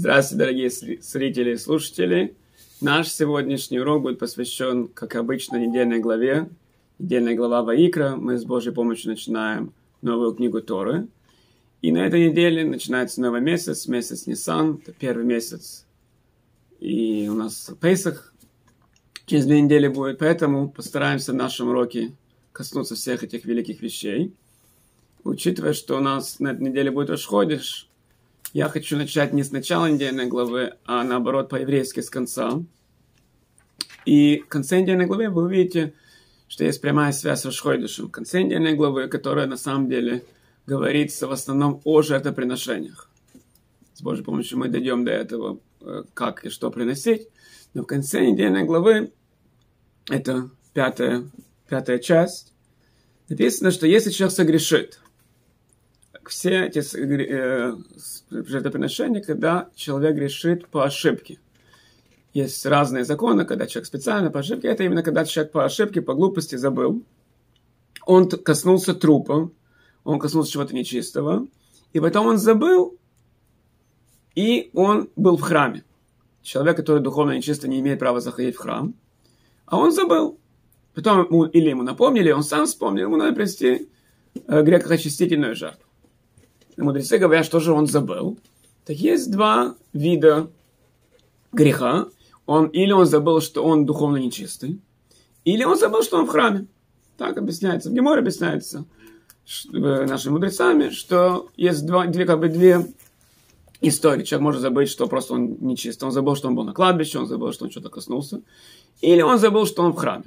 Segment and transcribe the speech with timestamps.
[0.00, 2.34] Здравствуйте, дорогие зрители и слушатели.
[2.80, 6.48] Наш сегодняшний урок будет посвящен, как обычно, недельной главе.
[6.98, 8.16] Недельная глава Ваикра.
[8.16, 11.06] Мы с Божьей помощью начинаем новую книгу Торы.
[11.82, 14.80] И на этой неделе начинается новый месяц, месяц Нисан.
[14.82, 15.84] Это первый месяц.
[16.78, 18.32] И у нас Пейсах
[19.26, 20.16] через две недели будет.
[20.16, 22.12] Поэтому постараемся в нашем уроке
[22.52, 24.32] коснуться всех этих великих вещей.
[25.24, 27.89] Учитывая, что у нас на этой неделе будет Рошходиш,
[28.52, 32.62] я хочу начать не с начала недельной главы, а наоборот по-еврейски с конца.
[34.04, 35.94] И в конце недельной главы вы увидите,
[36.48, 38.08] что есть прямая связь с Рашхойдышем.
[38.08, 40.24] В конце недельной главы, которая на самом деле
[40.66, 43.08] говорится в основном о жертвоприношениях.
[43.94, 47.28] С Божьей помощью мы дойдем до этого, э, как и что приносить.
[47.72, 49.12] Но в конце недельной главы,
[50.08, 51.30] это пятая,
[51.68, 52.52] пятая часть,
[53.28, 54.98] написано, что если человек согрешит–
[56.30, 57.76] все эти э,
[58.30, 61.40] жертвоприношения, когда человек грешит по ошибке.
[62.32, 64.68] Есть разные законы, когда человек специально по ошибке.
[64.68, 67.02] Это именно когда человек по ошибке, по глупости забыл.
[68.06, 69.50] Он коснулся трупа,
[70.04, 71.48] он коснулся чего-то нечистого,
[71.92, 72.96] и потом он забыл,
[74.36, 75.84] и он был в храме.
[76.42, 78.94] Человек, который духовно нечисто, не имеет права заходить в храм,
[79.66, 80.38] а он забыл.
[80.94, 83.88] Потом ему, или ему напомнили, он сам вспомнил, ему надо принести
[84.46, 85.89] э, грекоочистительную жертву
[86.82, 88.38] мудрецы говорят, что же он забыл.
[88.84, 90.50] Так есть два вида
[91.52, 92.06] греха.
[92.46, 94.80] Он, или он забыл, что он духовно нечистый,
[95.44, 96.66] или он забыл, что он в храме.
[97.16, 97.90] Так объясняется.
[97.90, 98.86] В Геморе объясняется
[99.72, 102.86] э, нашими мудрецами, что есть два, две, как бы две
[103.80, 104.24] истории.
[104.24, 106.02] Человек может забыть, что просто он нечист.
[106.02, 108.42] Он забыл, что он был на кладбище, он забыл, что он что-то коснулся.
[109.00, 110.24] Или он забыл, что он в храме.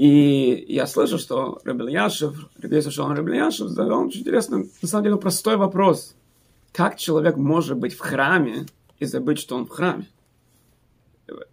[0.00, 5.04] И я слышу, что Рабин Яшев, Рабин Шалом Рабин Яшев задал очень интересный, на самом
[5.04, 6.14] деле, простой вопрос.
[6.72, 8.64] Как человек может быть в храме
[8.98, 10.08] и забыть, что он в храме?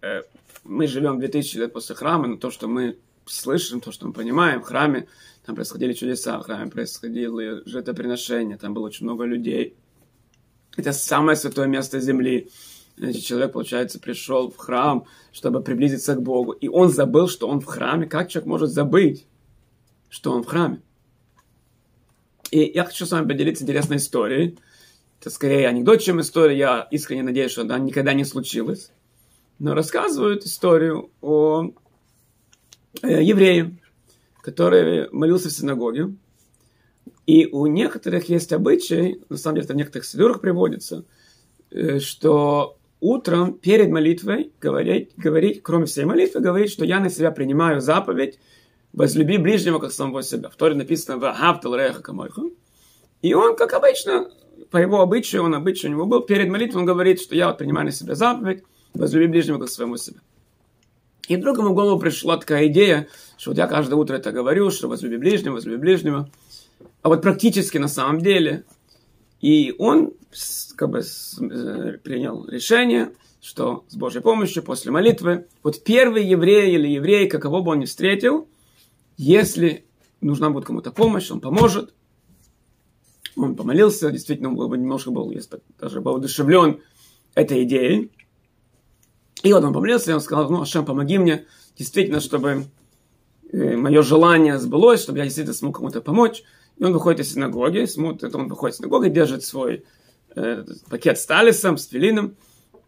[0.00, 0.22] Э,
[0.64, 4.62] мы живем 2000 лет после храма, но то, что мы слышим, то, что мы понимаем,
[4.62, 5.08] в храме
[5.44, 9.76] там происходили чудеса, в храме происходили жертвоприношения, там было очень много людей.
[10.74, 12.50] Это самое святое место земли.
[12.98, 17.60] Значит, человек, получается, пришел в храм, чтобы приблизиться к Богу, и он забыл, что он
[17.60, 18.06] в храме.
[18.06, 19.26] Как человек может забыть,
[20.08, 20.82] что он в храме?
[22.50, 24.58] И я хочу с вами поделиться интересной историей.
[25.20, 26.56] Это скорее анекдот, чем история.
[26.56, 28.90] Я искренне надеюсь, что она никогда не случилась.
[29.58, 31.70] Но рассказывают историю о
[33.02, 33.78] э, еврее,
[34.40, 36.14] который молился в синагоге.
[37.26, 41.04] И у некоторых есть обычай, на самом деле это в некоторых седурах приводится,
[41.70, 47.30] э, что утром перед молитвой говорить, говорить, кроме всей молитвы, говорить, что я на себя
[47.30, 48.38] принимаю заповедь
[48.92, 50.48] возлюби ближнего, как самого себя.
[50.48, 52.42] В Торе написано «Вахавтал реха камойха».
[53.22, 54.30] И он, как обычно,
[54.70, 57.58] по его обычаю, он обычай у него был, перед молитвой он говорит, что я вот
[57.58, 58.64] принимаю на себя заповедь
[58.94, 60.20] возлюби ближнего, как своему себя.
[61.28, 63.06] И вдруг ему в голову пришла такая идея,
[63.36, 66.30] что вот я каждое утро это говорю, что возлюби ближнего, возлюби ближнего.
[67.02, 68.64] А вот практически на самом деле
[69.40, 70.14] и он
[70.76, 76.88] как бы э, принял решение, что с Божьей помощью после молитвы, вот первый еврей или
[76.88, 78.48] еврей, какого бы он ни встретил,
[79.16, 79.84] если
[80.20, 81.94] нужна будет кому-то помощь, он поможет.
[83.36, 85.32] Он помолился, действительно, он был, немножко был,
[85.78, 86.80] даже был одушевлен
[87.34, 88.10] этой идеей.
[89.44, 92.66] И вот он помолился, и он сказал, ну, Ашем, помоги мне, действительно, чтобы
[93.52, 96.42] э, мое желание сбылось, чтобы я действительно смог кому-то помочь.
[96.78, 99.84] И он выходит из синагоги, смотрит, он выходит из синагоги, держит свой
[100.36, 102.36] э, пакет с талисом, с филином,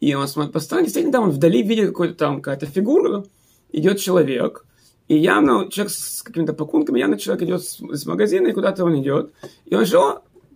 [0.01, 3.25] и он смотрит по стороне, действительно, там он вдали видит какую-то там какая-то фигура,
[3.73, 4.65] идет человек,
[5.09, 9.33] и явно человек с какими-то пакунками, явно человек идет из магазина, и куда-то он идет,
[9.67, 9.99] и он же,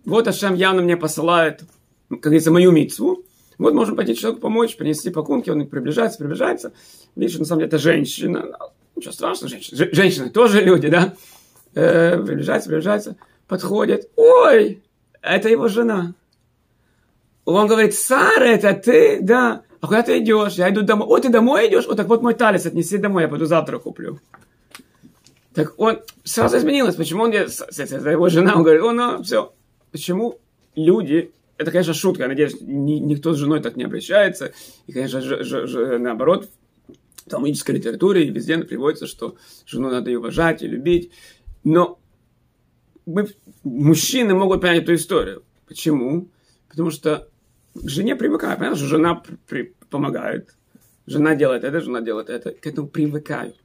[0.05, 1.63] вот Ашем явно мне посылает,
[2.09, 3.23] как говорится, мою митцву,
[3.57, 6.73] вот можем пойти человеку помочь, принести пакунки, он приближается, приближается,
[7.15, 8.57] видишь, на самом деле это женщина,
[8.95, 11.15] ничего страшного, женщина, женщины тоже люди, да,
[11.75, 13.15] э, приближается, приближается,
[13.47, 14.09] подходит.
[14.15, 14.83] Ой,
[15.21, 16.13] это его жена.
[17.45, 19.19] Он говорит, Сара, это ты?
[19.21, 19.61] Да.
[19.81, 20.53] А куда ты идешь?
[20.53, 21.07] Я иду домой.
[21.07, 21.85] О, ты домой идешь?
[21.87, 24.19] О, так вот мой талис, отнеси домой, я пойду завтра куплю.
[25.53, 26.95] Так он сразу изменилось.
[26.95, 29.53] Почему он, это его жена, он говорит, о, ну, все.
[29.91, 30.39] Почему
[30.75, 34.53] люди, это, конечно, шутка, я надеюсь, ни, никто с женой так не обращается.
[34.87, 36.49] И, конечно, ж, ж, ж, наоборот,
[37.25, 39.35] в талмудической литературе и везде приводится, что
[39.65, 41.11] жену надо и уважать, и любить.
[41.65, 41.99] Но
[43.05, 43.27] мы,
[43.63, 45.43] мужчины могут понять эту историю.
[45.67, 46.29] Почему?
[46.69, 47.27] Потому что
[47.73, 48.59] к жене привыкают.
[48.59, 50.55] Понятно, что жена при, помогает.
[51.07, 52.51] Жена делает это, жена делает это.
[52.51, 53.57] К этому привыкают.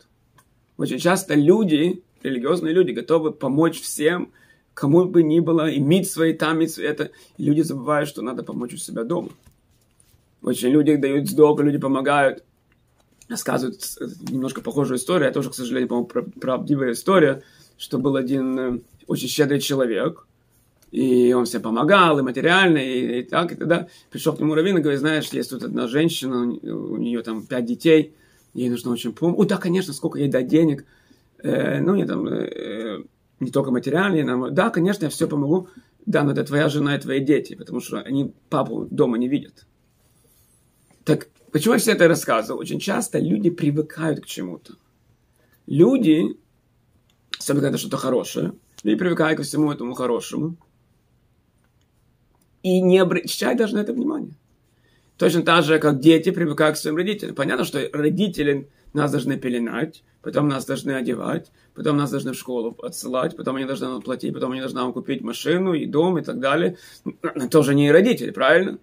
[0.79, 4.33] Очень часто люди, религиозные люди, готовы помочь всем,
[4.73, 7.11] кому бы ни было, иметь свои там, иметь это.
[7.37, 9.29] И люди забывают, что надо помочь у себя дома.
[10.43, 12.45] Очень люди дают сдок, люди помогают.
[13.29, 13.79] Рассказывают
[14.31, 15.29] немножко похожую историю.
[15.29, 16.09] Это тоже, к сожалению, по-моему,
[16.41, 17.43] правдивая история,
[17.81, 20.27] что был один э, очень щедрый человек,
[20.91, 24.77] и он всем помогал, и материально, и, и так, и тогда пришел к нему раввин
[24.77, 28.15] и говорит, знаешь, есть тут одна женщина, у нее там пять детей,
[28.53, 29.39] ей нужно очень помочь.
[29.39, 30.85] О, да, конечно, сколько ей дать денег.
[31.43, 33.03] Э, ну, не там, э,
[33.41, 35.69] не только материально, нам, да, конечно, я все помогу.
[36.05, 39.67] Да, но это твоя жена и твои дети, потому что они папу дома не видят.
[41.05, 42.61] Так почему я все это рассказывал?
[42.61, 44.75] Очень часто люди привыкают к чему-то.
[45.67, 46.37] Люди,
[47.41, 48.53] особенно когда что-то хорошее,
[48.83, 50.57] люди привыкают ко всему этому хорошему
[52.63, 54.35] и не обращают даже на это внимание.
[55.17, 57.35] Точно так же, как дети привыкают к своим родителям.
[57.35, 62.77] Понятно, что родители нас должны пеленать, потом нас должны одевать, потом нас должны в школу
[62.83, 66.23] отсылать, потом они должны нам платить, потом они должны нам купить машину и дом и
[66.23, 66.77] так далее.
[67.51, 68.79] Тоже не родители, правильно?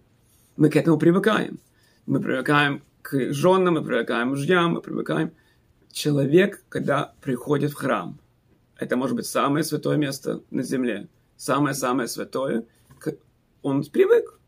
[0.55, 1.59] Мы к этому привыкаем.
[2.07, 5.31] Мы привыкаем к женам, мы привыкаем к мужьям, мы привыкаем.
[5.91, 8.19] Человек, когда приходит в храм,
[8.79, 12.65] это может быть самое святое место на земле, самое-самое святое,
[13.61, 14.39] он привык.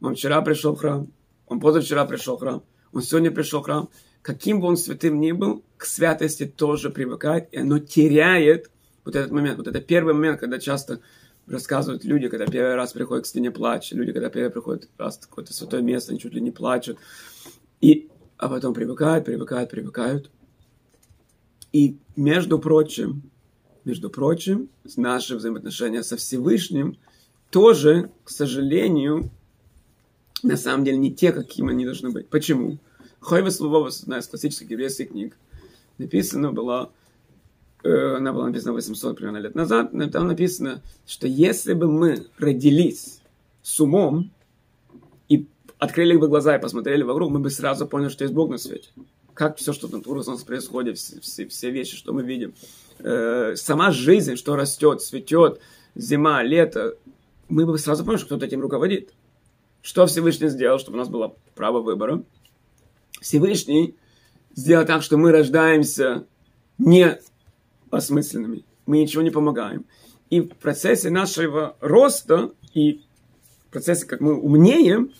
[0.00, 1.12] Он вчера пришел в храм,
[1.46, 3.88] он позавчера пришел в храм, он сегодня пришел в храм.
[4.20, 8.70] Каким бы он святым ни был, к святости тоже привыкает, и оно теряет
[9.04, 9.58] вот этот момент.
[9.58, 11.00] Вот это первый момент, когда часто
[11.46, 15.28] рассказывают люди, когда первый раз приходят к стене плач, люди, когда первый приходят раз в
[15.28, 16.98] какое-то святое место, они чуть ли не плачут.
[17.80, 20.30] И, а потом привыкают, привыкают, привыкают.
[21.72, 23.30] И, между прочим,
[23.84, 26.96] между прочим, наши взаимоотношения со Всевышним
[27.50, 29.30] тоже, к сожалению,
[30.42, 32.28] на самом деле не те, какими они должны быть.
[32.28, 32.78] Почему?
[33.20, 35.36] Хойва Словова, одна из классических еврейских книг,
[35.98, 36.90] написано было
[37.82, 43.20] Э, она была написана 800 примерно лет назад, там написано, что если бы мы родились
[43.62, 44.30] с умом
[45.28, 45.46] и
[45.78, 48.88] открыли бы глаза и посмотрели вокруг, мы бы сразу поняли, что есть Бог на свете.
[49.34, 52.54] Как все, что тут у нас происходит, все, все, все вещи, что мы видим.
[53.02, 55.60] Э, сама жизнь, что растет, цветет,
[55.94, 56.96] зима, лето,
[57.48, 59.12] мы бы сразу поняли, что кто-то этим руководит.
[59.82, 62.22] Что Всевышний сделал, чтобы у нас было право выбора?
[63.20, 63.96] Всевышний
[64.54, 66.26] сделал так, что мы рождаемся
[66.78, 67.18] не
[67.90, 68.64] осмысленными.
[68.86, 69.84] Мы ничего не помогаем.
[70.30, 73.02] И в процессе нашего роста и
[73.68, 75.12] в процессе, как мы умнеем,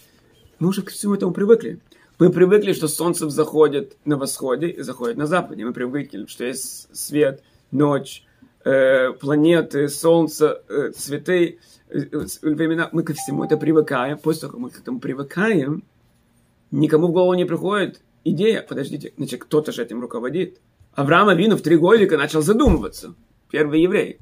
[0.59, 1.81] мы уже к всему этому привыкли.
[2.19, 5.65] Мы привыкли, что солнце заходит на восходе и заходит на западе.
[5.65, 8.25] Мы привыкли, что есть свет, ночь,
[8.65, 11.59] э, планеты, солнце, э, цветы,
[11.89, 11.99] э,
[12.43, 12.89] времена.
[12.93, 14.19] Мы ко всему это привыкаем.
[14.19, 15.83] После того, как мы к этому привыкаем,
[16.71, 20.61] никому в голову не приходит идея, подождите, значит, кто-то же этим руководит.
[20.95, 23.15] Авраам Авину в три годика начал задумываться.
[23.51, 24.19] Первый еврей.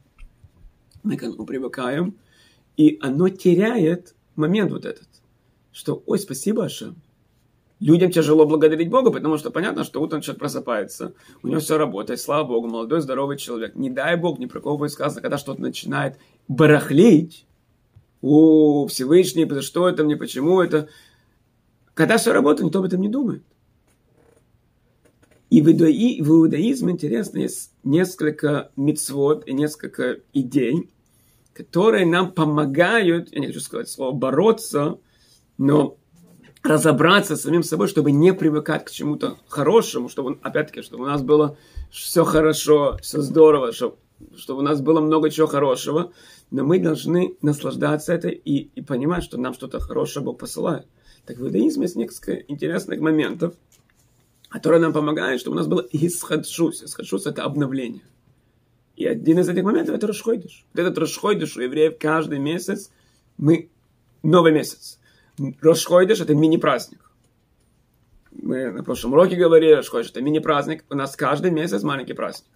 [1.02, 2.16] Мы к этому привыкаем,
[2.76, 5.08] и оно теряет момент вот этот,
[5.72, 6.96] что, ой, спасибо, Ашем.
[7.80, 12.20] Людям тяжело благодарить Бога, потому что понятно, что утром человек просыпается, у него все работает,
[12.20, 13.74] слава Богу, молодой, здоровый человек.
[13.74, 17.46] Не дай Бог, ни про кого будет сказано, когда что-то начинает барахлить,
[18.22, 20.88] о, Всевышний, что это мне, почему это.
[21.94, 23.42] Когда все работает, никто об этом не думает.
[25.48, 30.90] И в, иудаи, в иудаизме, интересно, есть несколько мицвод и несколько идей,
[31.54, 34.98] которые нам помогают, я не хочу сказать слово бороться,
[35.58, 35.96] но
[36.62, 41.22] разобраться с самим собой, чтобы не привыкать к чему-то хорошему, чтобы, опять-таки, чтобы у нас
[41.22, 41.56] было
[41.90, 43.96] все хорошо, все здорово, чтобы,
[44.36, 46.12] чтобы у нас было много чего хорошего,
[46.50, 50.86] но мы должны наслаждаться этой и, и понимать, что нам что-то хорошее Бог посылает.
[51.24, 53.54] Так в иудаизме есть несколько интересных моментов–
[54.50, 56.82] которая нам помогает, чтобы у нас было исхадшус.
[56.82, 58.02] Исхадшус– это обновление.
[58.96, 60.66] И один из этих моментов– это Рошхойдыш.
[60.74, 62.90] Вот этот Рошхойдыш у евреев каждый месяц
[63.38, 63.70] мы
[64.22, 64.98] новый месяц.
[65.60, 67.10] Рошхойдыш– это мини-праздник.
[68.30, 70.84] Мы на прошлом уроке говорили, Рошхойдыш– это мини-праздник.
[70.90, 72.50] У нас каждый месяц маленький праздник.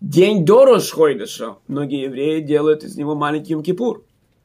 [0.00, 4.02] День до Рошхойдыша многие евреи делают из него маленький Йом-Кипур.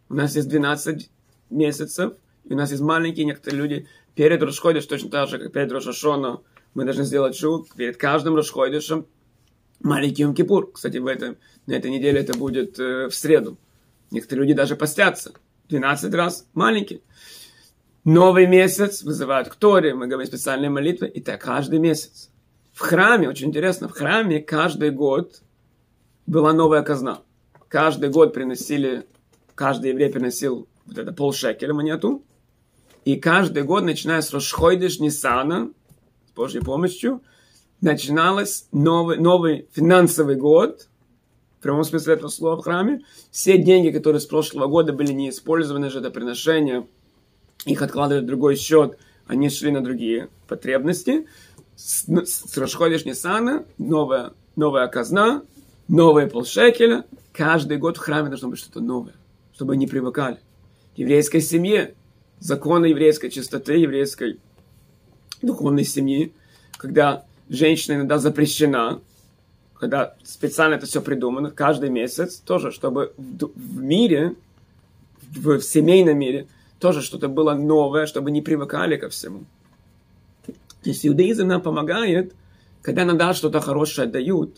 [0.10, 1.10] У нас есть 12
[1.50, 2.14] месяцев,
[2.46, 6.42] и у нас есть маленькие некоторые люди перед Рошхойдыш, точно так же, как перед Рошашона,
[6.74, 9.08] мы должны сделать шут перед каждым Рошхойдышем
[9.82, 10.72] маленький Йом Кипур.
[10.72, 13.58] Кстати, в этом, на этой неделе это будет э, в среду.
[14.12, 15.34] Некоторые люди даже постятся.
[15.70, 17.02] 12 раз маленький.
[18.04, 22.32] Новый месяц вызывают к Торе, мы говорим специальные молитвы, и так каждый месяц.
[22.74, 25.44] В храме, очень интересно, в храме каждый год
[26.26, 27.22] была новая казна.
[27.68, 29.06] Каждый год приносили,
[29.54, 32.24] каждый еврей приносил вот это полшекеля монету,
[33.06, 35.72] и каждый год, начиная с Рошхойдыш Нисана,
[36.28, 37.22] с Божьей помощью,
[37.82, 40.88] начиналось новый, новый финансовый год,
[41.60, 43.02] в прямом смысле этого слова в храме.
[43.30, 46.88] Все деньги, которые с прошлого года были не использованы, жертвоприношения,
[47.66, 51.28] их откладывали в другой счет, они шли на другие потребности.
[51.76, 55.44] С, с Рошходиш Нисана новая, новая казна,
[55.88, 57.06] новые полшекеля.
[57.34, 59.14] Каждый год в храме должно быть что-то новое,
[59.54, 60.38] чтобы они привыкали.
[60.96, 61.96] В еврейской семье
[62.40, 64.40] законы еврейской чистоты, еврейской
[65.42, 66.34] духовной семьи,
[66.78, 69.00] когда женщина иногда запрещена,
[69.80, 74.36] когда специально это все придумано, каждый месяц, тоже, чтобы в, в мире,
[75.36, 76.48] в, в семейном мире,
[76.82, 79.46] тоже что-то было новое, чтобы не привыкали ко всему.
[80.46, 82.34] То есть иудаизм нам помогает,
[82.82, 84.58] когда нам да, что-то хорошее дают,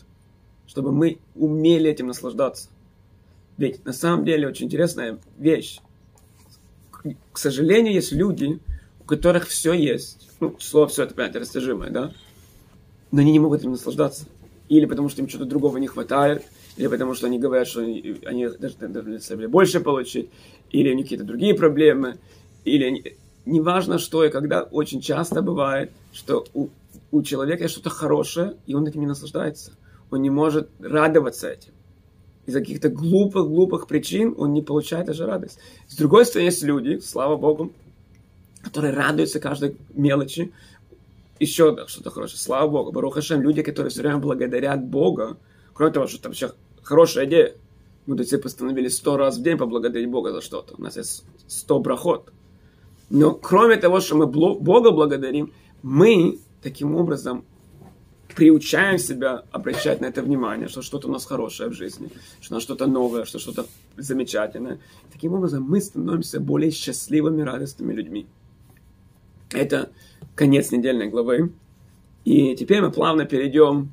[0.66, 2.70] чтобы мы умели этим наслаждаться.
[3.58, 5.80] Ведь на самом деле очень интересная вещь.
[7.32, 8.58] К сожалению, есть люди,
[9.00, 10.30] у которых все есть.
[10.40, 12.12] Ну, слово все это, понятие растяжимое, да?
[13.12, 14.24] Но они не могут этим наслаждаться.
[14.70, 16.44] Или потому что им что-то другого не хватает,
[16.78, 20.30] или потому что они говорят, что они, они должны больше получить,
[20.74, 22.18] или у них какие-то другие проблемы,
[22.64, 23.16] или они...
[23.46, 26.68] неважно что и когда, очень часто бывает, что у,
[27.12, 29.72] у человека есть что-то хорошее, и он этим не наслаждается.
[30.10, 31.70] Он не может радоваться этим.
[32.46, 35.60] Из-за каких-то глупых-глупых причин он не получает даже радость.
[35.86, 37.72] С другой стороны, есть люди, слава Богу,
[38.60, 40.52] которые радуются каждой мелочи.
[41.38, 42.38] Еще что-то хорошее.
[42.38, 42.90] Слава Богу.
[42.90, 43.42] Барух Хашем.
[43.42, 45.36] Люди, которые все время благодарят Бога.
[45.72, 46.50] Кроме того, что там вообще
[46.82, 47.54] хорошая идея.
[48.06, 50.74] Мудрецы постановили сто раз в день поблагодарить Бога за что-то.
[50.76, 52.32] У нас есть сто проход.
[53.10, 57.44] Но кроме того, что мы Бога благодарим, мы таким образом
[58.34, 62.56] приучаем себя обращать на это внимание, что что-то у нас хорошее в жизни, что у
[62.56, 64.80] нас что-то новое, что что-то замечательное.
[65.12, 68.26] Таким образом мы становимся более счастливыми, радостными людьми.
[69.52, 69.90] Это
[70.34, 71.52] конец недельной главы.
[72.24, 73.92] И теперь мы плавно перейдем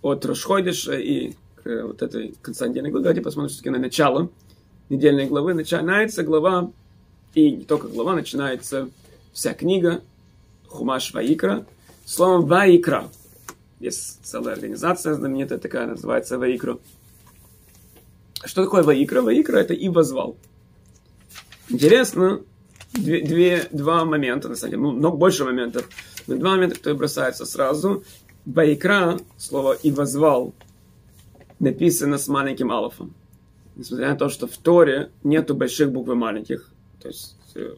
[0.00, 3.04] от Рошходиша и к вот этой конца недельной главы.
[3.04, 4.30] Давайте посмотрим все-таки на начало
[4.88, 5.54] недельной главы.
[5.54, 6.70] Начинается глава,
[7.34, 8.88] и не только глава, начинается
[9.32, 10.02] вся книга
[10.68, 11.66] Хумаш Ваикра.
[12.04, 13.08] Словом Ваикра.
[13.80, 16.78] Есть целая организация знаменитая такая, называется Ваикра.
[18.44, 19.22] Что такое Ваикра?
[19.22, 20.36] Ваикра это и возвал.
[21.68, 22.42] Интересно,
[22.92, 25.88] две, две, два момента, на самом деле, ну, много больше моментов,
[26.26, 28.04] но два момента, которые бросаются сразу.
[28.44, 30.52] Ваикра, слово «и возвал»,
[31.62, 33.14] написано с маленьким алфом.
[33.76, 36.68] Несмотря на то, что в Торе нету больших букв и маленьких.
[37.00, 37.74] То есть э,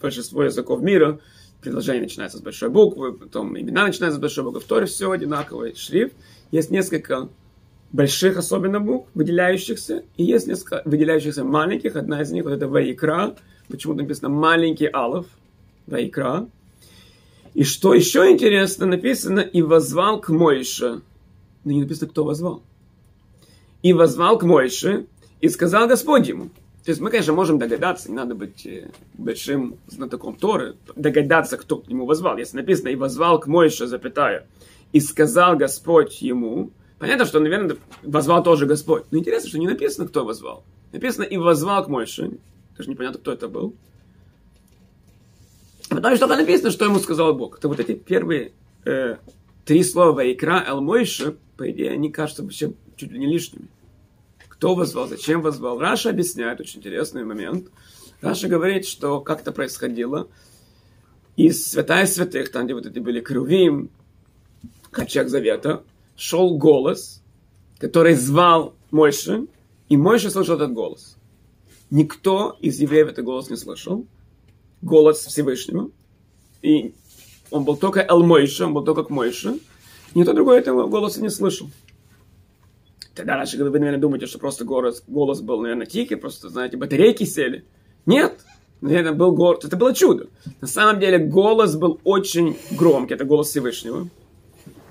[0.00, 1.18] большинство языков мира
[1.62, 4.60] предложение начинается с большой буквы, потом имена начинаются с большой буквы.
[4.60, 6.14] В Торе все одинаковый шрифт.
[6.52, 7.28] Есть несколько
[7.90, 11.96] больших особенно букв, выделяющихся, и есть несколько выделяющихся маленьких.
[11.96, 13.34] Одна из них вот это Ваикра,
[13.68, 15.26] почему-то написано маленький Алов,
[15.86, 16.48] Ваикра.
[17.54, 21.00] И что еще интересно, написано «и возвал к Моише».
[21.64, 22.62] Но не написано, кто возвал
[23.82, 25.06] и возвал к Мойше,
[25.40, 26.50] и сказал Господь ему.
[26.84, 31.78] То есть мы, конечно, можем догадаться, не надо быть э, большим знатоком Торы, догадаться, кто
[31.78, 32.38] к нему возвал.
[32.38, 34.46] Если написано «и возвал к Мойше», запятая,
[34.92, 39.02] и сказал Господь ему, понятно, что, наверное, возвал тоже Господь.
[39.10, 40.62] Но интересно, что не написано, кто возвал.
[40.92, 42.38] Написано «и возвал к Мойше».
[42.78, 43.74] Даже непонятно, кто это был.
[45.90, 47.58] А потом что-то написано, что ему сказал Бог.
[47.58, 48.52] Это вот эти первые
[48.84, 49.16] э,
[49.64, 53.68] три слова «ויקרא אל משה», по идее, они кажутся вообще чуть ли не лишними.
[54.48, 55.78] Кто возвал, зачем возвал?
[55.78, 57.68] Раши объясняет очень интересный момент.
[58.20, 60.28] Раши говорит, что как это происходило.
[61.36, 63.90] Из святая святых, там, где вот эти были Крувим,
[64.90, 65.84] ковчег завета,
[66.16, 67.22] шел голос,
[67.78, 69.46] который звал Мойше,
[69.90, 71.16] и Мойше слышал этот голос.
[71.90, 74.06] Никто из евреев этот голос не слышал.
[74.82, 75.90] Голос Всевышнего.
[76.62, 76.94] И
[77.50, 79.58] он был только Эл Мойше, он был только к Мойше.
[80.16, 81.68] Никто другой этого голоса не слышал.
[83.14, 87.24] Тогда раньше, вы, наверное, думаете, что просто голос, голос был, наверное, тихий, просто, знаете, батарейки
[87.24, 87.66] сели.
[88.06, 88.40] Нет,
[88.80, 90.28] наверное, был голос, это было чудо.
[90.62, 94.08] На самом деле голос был очень громкий, это голос Всевышнего.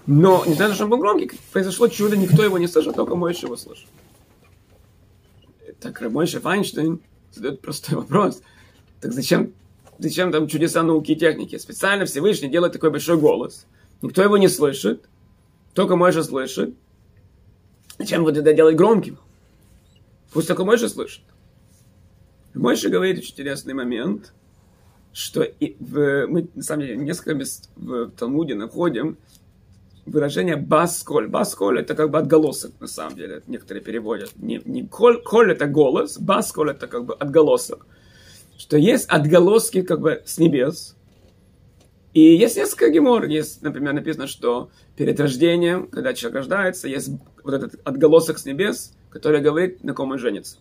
[0.06, 3.48] Но, на то, что он был громкий, произошло чудо, никто его не слышал, только Мойша
[3.48, 3.88] его слышал.
[5.80, 7.00] Так Мойша Файнштейн
[7.32, 8.44] задает простой вопрос.
[9.02, 9.54] Так зачем,
[9.98, 11.58] зачем там чудеса науки и техники?
[11.58, 13.66] Специально Всевышний делает такой большой голос.
[14.04, 15.04] Никто его не слышит,
[15.76, 16.74] только Мойша слышит.
[18.00, 19.20] Зачем вот это делать громким?
[20.32, 21.22] Пусть только Мойша слышит.
[22.54, 24.34] Мойша говорит очень интересный момент,
[25.12, 29.18] что и в, мы, на самом деле, несколько мест в Талмуде находим
[30.06, 31.28] выражение басколь.
[31.28, 34.32] Басколь это как бы отголосок, на самом деле, некоторые переводят.
[34.38, 37.86] Не, не коль, коль это голос, басколь это как бы отголосок.
[38.58, 40.95] Что есть отголоски как бы с небес,
[42.16, 43.26] и есть несколько гемор.
[43.26, 47.10] Есть, например, написано, что перед рождением, когда человек рождается, есть
[47.44, 50.58] вот этот отголосок с небес, который говорит, на ком он женится.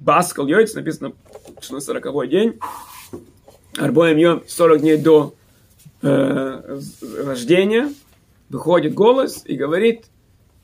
[0.00, 1.12] Баскал Йойц, написано,
[1.60, 2.58] что на 40 день,
[3.78, 5.36] Арбоем Йом 40 дней до
[6.02, 6.80] э,
[7.24, 7.92] рождения,
[8.48, 10.06] выходит голос и говорит,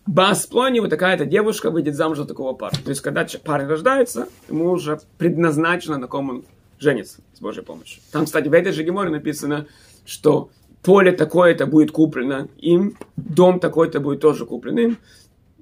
[0.07, 2.81] Бас плони, вот такая-то девушка выйдет замуж за такого парня.
[2.83, 6.45] То есть, когда парень рождается, ему уже предназначено, на ком он
[6.79, 8.03] женится с Божьей помощью.
[8.13, 9.67] Там, кстати, в этой же геморе написано,
[10.05, 10.51] что
[10.83, 14.99] поле такое-то будет куплено им, дом такой-то будет тоже куплен им.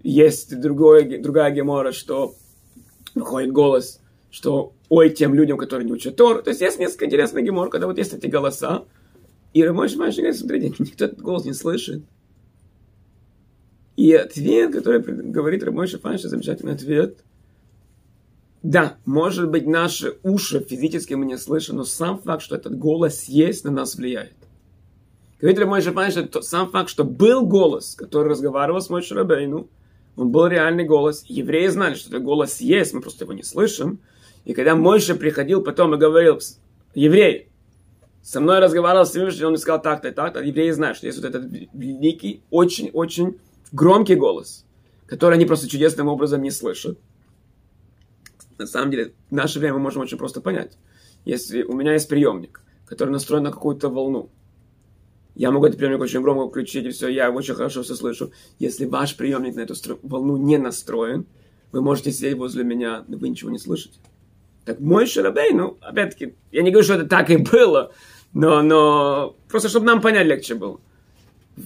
[0.02, 2.34] Есть другое, другая гемора, что
[3.14, 4.00] выходит голос,
[4.30, 6.42] что ой тем людям, которые не учат Тор.
[6.42, 8.84] То есть есть несколько интересных гемор, когда вот есть эти голоса.
[9.52, 12.02] И Рамой Шмайш говорит, смотрите, никто этот голос не слышит.
[13.96, 17.18] И ответ, который говорит Рамой Шафанш, замечательный ответ.
[18.62, 23.24] Да, может быть, наши уши физически мы не слышим, но сам факт, что этот голос
[23.24, 24.34] есть, на нас влияет.
[25.40, 29.68] Говорит Рамой Шафанш, что сам факт, что был голос, который разговаривал с Мой Шарабейну,
[30.14, 31.24] он был реальный голос.
[31.26, 33.98] Евреи знали, что этот голос есть, мы просто его не слышим.
[34.44, 36.38] И когда Мойша приходил потом и говорил,
[36.94, 37.48] еврей,
[38.22, 41.18] со мной разговаривал с Всевышним, он мне сказал так-то и так-то, евреи знают, что есть
[41.18, 43.38] вот этот великий, очень-очень
[43.72, 44.64] громкий голос,
[45.06, 46.98] который они просто чудесным образом не слышат.
[48.58, 50.78] На самом деле, в наше время мы можем очень просто понять.
[51.24, 54.30] Если у меня есть приемник, который настроен на какую-то волну,
[55.34, 58.32] я могу этот приемник очень громко включить, и все, я очень хорошо все слышу.
[58.58, 61.26] Если ваш приемник на эту волну не настроен,
[61.70, 63.98] вы можете сидеть возле меня, но вы ничего не слышите.
[64.64, 67.92] Так мой Шарабей, ну, опять-таки, я не говорю, что это так и было,
[68.32, 70.80] но, но просто чтобы нам понять легче было.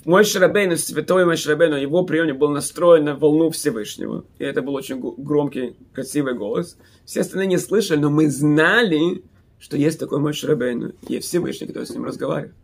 [0.05, 4.25] Мой Шарабейн, святой мой Шарабейн, его приемник был настроен на волну Всевышнего.
[4.39, 6.77] И это был очень громкий, красивый голос.
[7.05, 9.23] Все остальные не слышали, но мы знали,
[9.61, 10.95] что есть такой мой Шарабейн.
[11.09, 12.55] И Всевышний, который с ним разговаривает.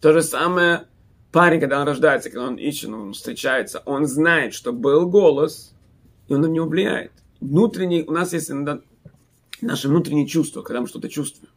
[0.00, 0.86] То же самое
[1.30, 5.74] парень, когда он рождается, когда он ищет, он встречается, он знает, что был голос,
[6.28, 7.12] и он на него влияет.
[7.40, 8.80] Внутренний, у нас есть иногда
[9.60, 11.52] наши внутренние чувства, когда мы что-то чувствуем.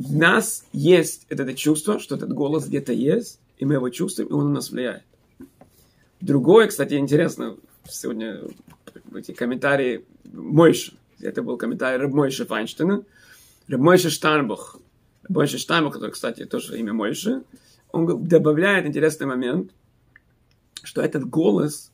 [0.00, 4.32] В нас есть это, чувство, что этот голос где-то есть, и мы его чувствуем, и
[4.32, 5.02] он на нас влияет.
[6.22, 8.40] Другое, кстати, интересно, сегодня
[9.14, 13.04] эти комментарии Мойши, это был комментарий Мойши Файнштейна,
[13.68, 14.78] Мойши Штарбах,
[15.28, 17.42] Мойши Штайнбах, который, кстати, тоже имя Мойши,
[17.92, 19.70] он добавляет интересный момент,
[20.82, 21.92] что этот голос,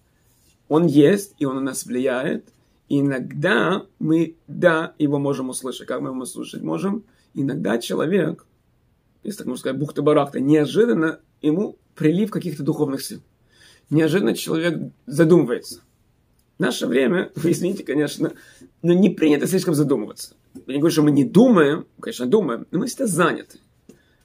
[0.68, 2.44] он есть, и он на нас влияет,
[2.88, 5.88] иногда мы, да, его можем услышать.
[5.88, 7.02] Как мы его слушать можем?
[7.38, 8.46] Иногда человек,
[9.22, 13.20] если так можно сказать, бухта-барахта, неожиданно ему прилив каких-то духовных сил.
[13.90, 15.82] Неожиданно человек задумывается.
[16.56, 18.32] В наше время, вы извините, конечно,
[18.80, 20.34] но не принято слишком задумываться.
[20.66, 23.58] Я не говорю, что мы не думаем, конечно, думаем, но мы всегда заняты.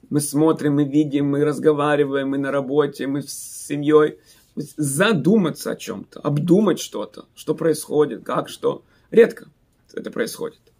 [0.08, 4.18] Мы смотрим, мы видим, мы разговариваем, мы на работе, мы с семьей
[4.56, 8.84] задуматься о чем-то, обдумать что-то, что происходит, как, что.
[9.10, 9.48] Редко
[9.92, 10.71] это происходит.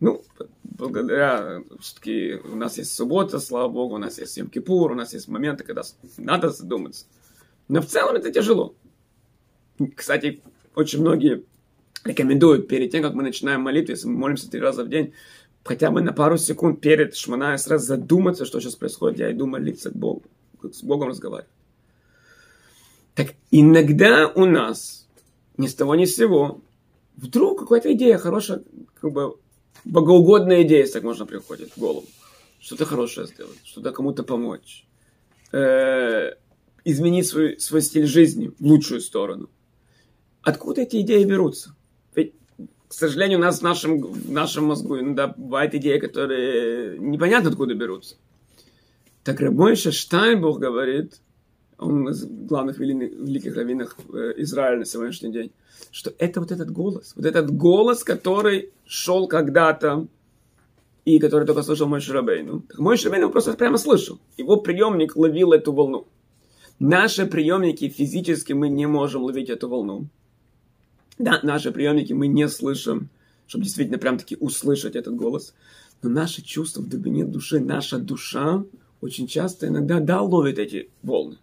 [0.00, 0.22] Ну,
[0.64, 5.28] благодаря, все-таки у нас есть суббота, слава богу, у нас есть Йом-Кипур, у нас есть
[5.28, 5.82] моменты, когда
[6.16, 7.04] надо задуматься.
[7.68, 8.74] Но в целом это тяжело.
[9.94, 10.42] Кстати,
[10.74, 11.44] очень многие
[12.04, 15.12] рекомендуют перед тем, как мы начинаем молитву, если мы молимся три раза в день,
[15.64, 19.18] хотя бы на пару секунд перед Шманая сразу задуматься, что сейчас происходит.
[19.18, 20.22] Я иду молиться к Богу,
[20.62, 21.50] с Богом разговаривать.
[23.14, 25.06] Так иногда у нас
[25.58, 26.62] ни с того ни с сего
[27.16, 28.62] вдруг какая-то идея хорошая,
[29.00, 29.36] как бы
[29.84, 32.06] богоугодная идея, если так можно приходит в голову.
[32.60, 34.86] Что-то хорошее сделать, что-то кому-то помочь.
[35.52, 36.32] Э,
[36.84, 39.50] изменить свой, свой стиль жизни в лучшую сторону.
[40.42, 41.74] Откуда эти идеи берутся?
[42.14, 47.72] К сожалению, у нас в нашем, в нашем мозгу иногда бывают идеи, которые непонятно откуда
[47.74, 48.16] берутся.
[49.22, 51.20] Так Рабойша Штайнбург говорит,
[51.80, 55.50] он из главных великих раввинов э, Израиля на сегодняшний день,
[55.90, 60.06] что это вот этот голос, вот этот голос, который шел когда-то
[61.04, 62.64] и который только слышал мой Шарабейну.
[62.76, 64.18] Мой Шарабейну просто прямо слышал.
[64.36, 66.06] Его приемник ловил эту волну.
[66.78, 70.06] Наши приемники физически мы не можем ловить эту волну.
[71.18, 73.08] Да, наши приемники мы не слышим,
[73.46, 75.54] чтобы действительно прям таки услышать этот голос.
[76.02, 78.64] Но наши чувства в глубине души, наша душа
[79.00, 81.38] очень часто иногда да ловит эти волны.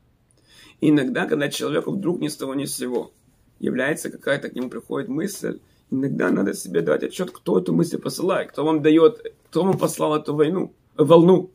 [0.81, 3.11] Иногда, когда человеку вдруг ни с того ни с сего
[3.59, 5.59] является какая-то к нему приходит мысль,
[5.89, 10.15] иногда надо себе дать отчет, кто эту мысль посылает, кто вам дает, кто вам послал
[10.15, 11.51] эту войну, волну,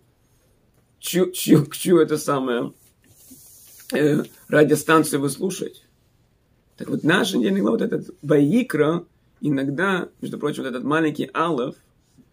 [0.99, 2.73] чью, чью, чью это самое
[3.93, 5.83] э, радиостанцию вы слушаете.
[6.77, 9.05] Так вот, наша недельная глава, вот этот Ваикра,
[9.41, 11.77] иногда, между прочим, вот этот маленький Алов,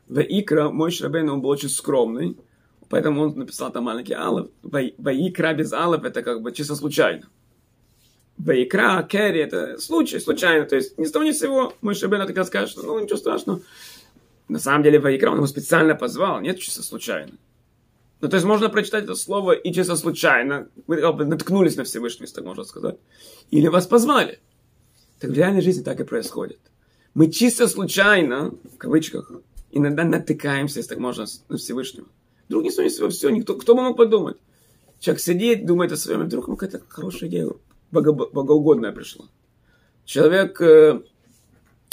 [0.07, 2.35] Ваикра, мой Шрабейн, он был очень скромный,
[2.89, 4.47] Поэтому он написал там маленький алов.
[4.63, 7.27] Ваикра без алов это как бы чисто случайно.
[8.39, 10.65] Вайкра, Керри, это случай, случайно.
[10.65, 13.17] То есть ни с того ни с сего мой Шабена хотел сказать, что ну ничего
[13.17, 13.61] страшного.
[14.47, 17.33] На самом деле Вайкра, он его специально позвал, нет чисто случайно.
[18.21, 20.69] Ну, то есть можно прочитать это слово и чисто случайно.
[20.87, 22.95] Вы как бы наткнулись на Всевышнего, если так можно сказать.
[23.51, 24.39] Или вас позвали.
[25.19, 26.59] Так в реальной жизни так и происходит.
[27.13, 29.31] Мы чисто случайно, в кавычках,
[29.71, 32.07] иногда натыкаемся, если так можно, на Всевышнего.
[32.49, 34.37] Вдруг не всего все, никто, кто бы мог подумать.
[34.99, 37.49] Человек сидит, думает о своем, и вдруг ему какая-то хорошая идея,
[37.91, 39.27] богоугодная пришла.
[40.03, 41.01] Человек э,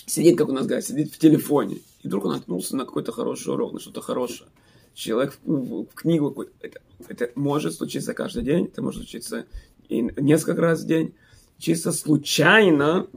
[0.06, 3.52] сидит, как у нас говорят, сидит в телефоне, и вдруг он наткнулся на какой-то хороший
[3.52, 4.48] урок, на что-то хорошее.
[4.94, 9.44] Человек в, в книгу, это, это может случиться каждый день, это может случиться
[9.88, 11.14] и несколько раз в день.
[11.58, 13.08] Чисто случайно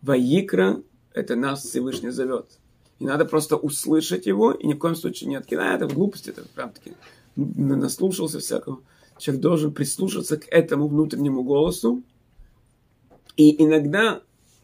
[0.00, 2.46] Ваикра это нас Всевышний зовет.
[3.02, 6.30] И надо просто услышать его, и ни в коем случае не откидать, это в глупости,
[6.30, 6.92] это прям таки
[7.34, 8.80] наслушался всякого.
[9.18, 12.04] Человек должен прислушаться к этому внутреннему голосу,
[13.36, 14.22] и иногда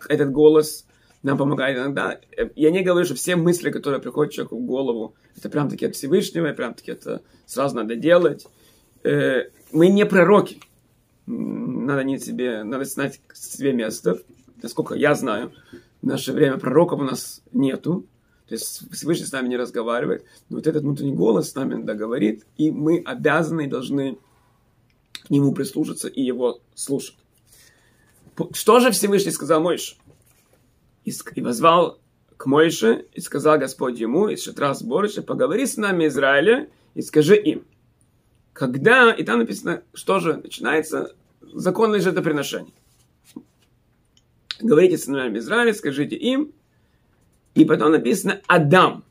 [0.08, 0.86] этот голос
[1.24, 1.78] нам помогает.
[1.78, 2.20] Иногда,
[2.54, 5.96] я не говорю, что все мысли, которые приходят человеку в голову, это прям таки от
[5.96, 8.46] Всевышнего, прям таки это сразу надо делать.
[9.02, 10.60] Э, мы не пророки.
[11.26, 14.20] Надо не себе, надо знать себе место.
[14.62, 15.52] Насколько я знаю,
[16.02, 18.06] в наше время пророков у нас нету.
[18.48, 20.24] То есть Всевышний с нами не разговаривает.
[20.48, 24.18] Но вот этот внутренний голос с нами иногда говорит, и мы обязаны и должны
[25.12, 27.16] к нему прислушаться и его слушать.
[28.52, 29.96] Что же Всевышний сказал Мойше?
[31.04, 31.98] И возвал
[32.36, 37.36] к Мойше, и сказал Господь ему из шатра сборища, поговори с нами, Израиля, и скажи
[37.36, 37.66] им,
[38.52, 42.72] когда, и там написано, что же начинается, законное жертвоприношение.
[44.60, 46.52] Говорите с нами Израиля, скажите им,
[47.58, 49.02] и потом написано Адам.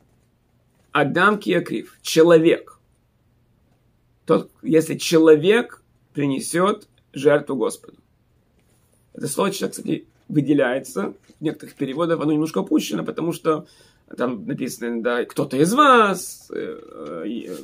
[0.90, 2.78] Адам Киакрив, человек.
[4.24, 5.82] Тот, если человек
[6.14, 7.98] принесет жертву Господу.
[9.12, 11.12] Это слово, кстати, выделяется.
[11.38, 13.66] В некоторых переводах оно немножко опущено, потому что
[14.16, 16.50] там написано, да, кто-то из вас.
[16.50, 17.56] Э, э,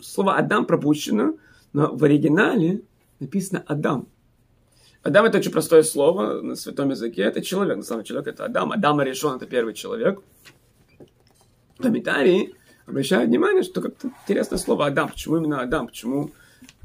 [0.00, 1.34] слово Адам пропущено,
[1.74, 2.80] но в оригинале
[3.20, 4.08] написано Адам.
[5.02, 7.22] Адам это очень простое слово на святом языке.
[7.22, 7.76] Это человек.
[7.76, 8.72] На самом деле человек это Адам.
[8.72, 10.20] Адам решен это первый человек.
[11.78, 12.54] Комментарии
[12.86, 15.08] обращают внимание, что как-то интересное слово Адам.
[15.08, 15.88] Почему именно Адам?
[15.88, 16.30] Почему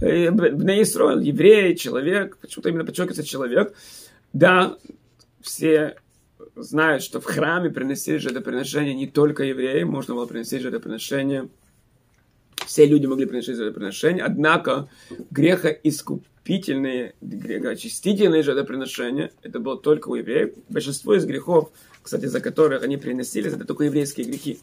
[0.01, 3.75] э, в Исраиль, еврей, человек, почему-то именно подчеркивается человек.
[4.34, 4.77] Да,
[5.41, 5.97] все
[6.56, 11.49] знают, что в храме приносили жертвоприношения не только евреи, можно было приносить жертвоприношения,
[12.67, 14.89] все люди могли приносить жертвоприношения, однако
[15.32, 20.53] греха искупительные, грехоочистительные жертвоприношения, это было только у евреев.
[20.69, 21.71] Большинство из грехов,
[22.03, 24.60] кстати, за которых они приносились, это только еврейские грехи.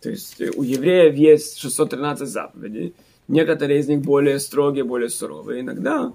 [0.00, 2.94] То есть у евреев есть 613 заповедей,
[3.28, 5.60] некоторые из них более строгие, более суровые.
[5.60, 6.12] Иногда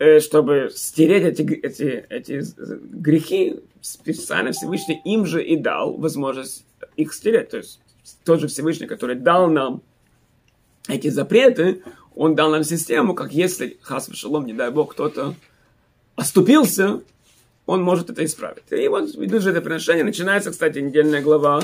[0.00, 2.42] Э, чтобы стереть эти, эти, эти
[2.90, 6.64] грехи, специально Всевышний им же и дал возможность
[6.96, 7.50] их стереть.
[7.50, 7.80] То есть
[8.24, 9.82] тот же Всевышний, который дал нам
[10.88, 11.82] эти запреты,
[12.14, 15.34] он дал нам систему, как если, хас шалом, не дай бог, кто-то
[16.16, 17.00] оступился,
[17.66, 18.64] он может это исправить.
[18.70, 20.04] И вот идут жертвоприношения.
[20.04, 21.62] Начинается, кстати, недельная глава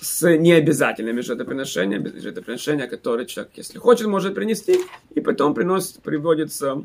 [0.00, 4.80] с необязательными жертвоприношениями, жертвоприношения, которые человек, если хочет, может принести,
[5.14, 6.84] и потом приносит, приводится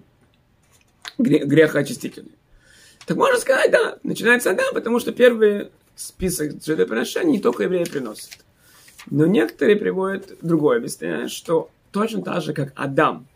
[1.17, 2.36] грехоочистительный.
[3.06, 8.45] Так можно сказать, да, начинается да, потому что первый список жертвоприношений не только евреи приносят.
[9.09, 13.27] Но некоторые приводят другое объяснение, что точно так же, как Адам,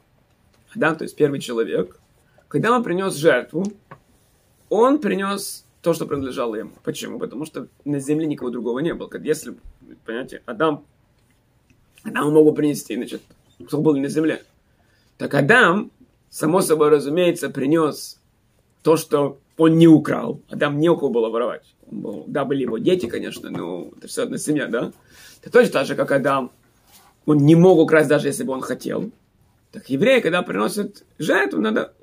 [0.76, 2.00] Адам, то есть первый человек,
[2.48, 3.66] когда он принес жертву,
[4.70, 6.72] он принес то, что принадлежало ему.
[6.84, 7.20] Почему?
[7.20, 9.10] Потому что на земле никого другого не было.
[9.22, 9.56] Если,
[10.06, 10.86] понимаете, Адам,
[12.04, 13.22] Адам мог бы принести, значит,
[13.66, 14.44] кто был на земле.
[15.18, 15.92] Так Адам
[16.30, 18.20] само собой разумеется, принес
[18.82, 20.42] то, что он не украл.
[20.50, 21.76] Адам не у кого было воровать.
[21.86, 24.92] Был, да, были его дети, конечно, но это все одна семья, да?
[25.40, 26.52] Это точно так же, как Адам.
[27.28, 29.12] Он не мог украсть, даже если бы он хотел.
[29.72, 31.94] Так евреи, когда приносят жертву, надо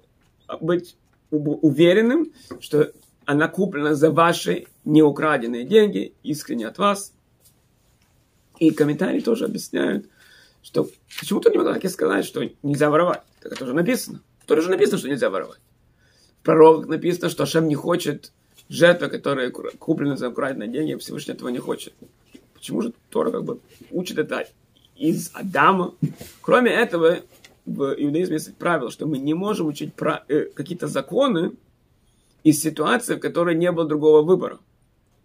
[0.61, 0.97] быть
[1.33, 2.93] уверенным, что
[3.25, 7.13] она куплена за ваши неукраденные деньги, искренне от вас.
[8.61, 10.07] И комментарии тоже объясняют,
[10.63, 13.23] что почему-то не могу так и сказать, что нельзя воровать.
[13.43, 14.21] Так это уже написано.
[14.49, 15.59] Уже написано, что нельзя воровать.
[16.49, 18.33] В пророках написано, что Ашем не хочет
[18.71, 21.93] жертвы, которые куплены за аккуратные деньги, Всевышний этого не хочет.
[22.55, 24.49] Почему же Тора как бы учит это
[24.97, 25.93] из Адама?
[26.41, 27.19] Кроме этого,
[27.67, 31.53] в иудаизме есть правило, что мы не можем учить про, э, какие-то законы
[32.45, 34.59] из ситуации, в которой не было другого выбора.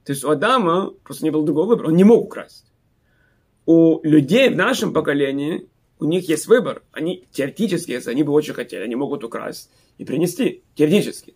[0.04, 2.66] То есть у Адама просто не было другого выбора, он не мог украсть.
[3.66, 5.70] У людей в нашем поколении
[6.04, 6.84] у них есть выбор.
[6.92, 10.64] Они теоретически, если они бы очень хотели, они могут украсть и принести.
[10.76, 11.34] Теоретически.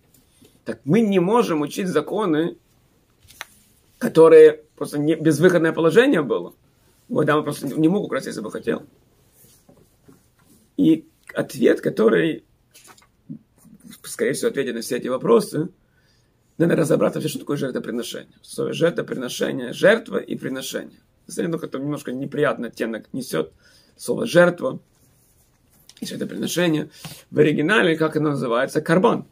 [0.65, 2.57] Так мы не можем учить законы,
[3.97, 6.53] которые просто не, безвыходное положение было.
[7.07, 8.83] Вот Адам просто не мог украсть, если бы хотел.
[10.75, 12.43] И ответ, который,
[14.03, 15.69] скорее всего, ответит на все эти вопросы,
[16.57, 18.37] надо разобраться вообще, что такое жертвоприношение.
[18.43, 20.99] Что жертвоприношение, жертва и приношение.
[21.27, 23.53] Если это немножко неприятный оттенок несет
[23.97, 24.79] слово жертва
[25.99, 26.89] и жертвоприношение.
[27.31, 29.25] В оригинале, как оно называется, карбан.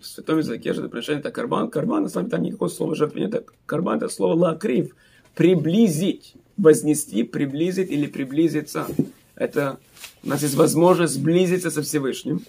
[0.00, 1.70] В святом языке жертвоприношение это карбан.
[1.70, 3.48] Карбан, на самом деле, там никакого слова жертвы нет.
[3.66, 4.94] Карбан это слово лакрив.
[5.34, 6.34] Приблизить.
[6.56, 8.86] Вознести, приблизить или приблизиться.
[9.34, 9.78] Это
[10.22, 12.42] у нас есть возможность сблизиться со Всевышним.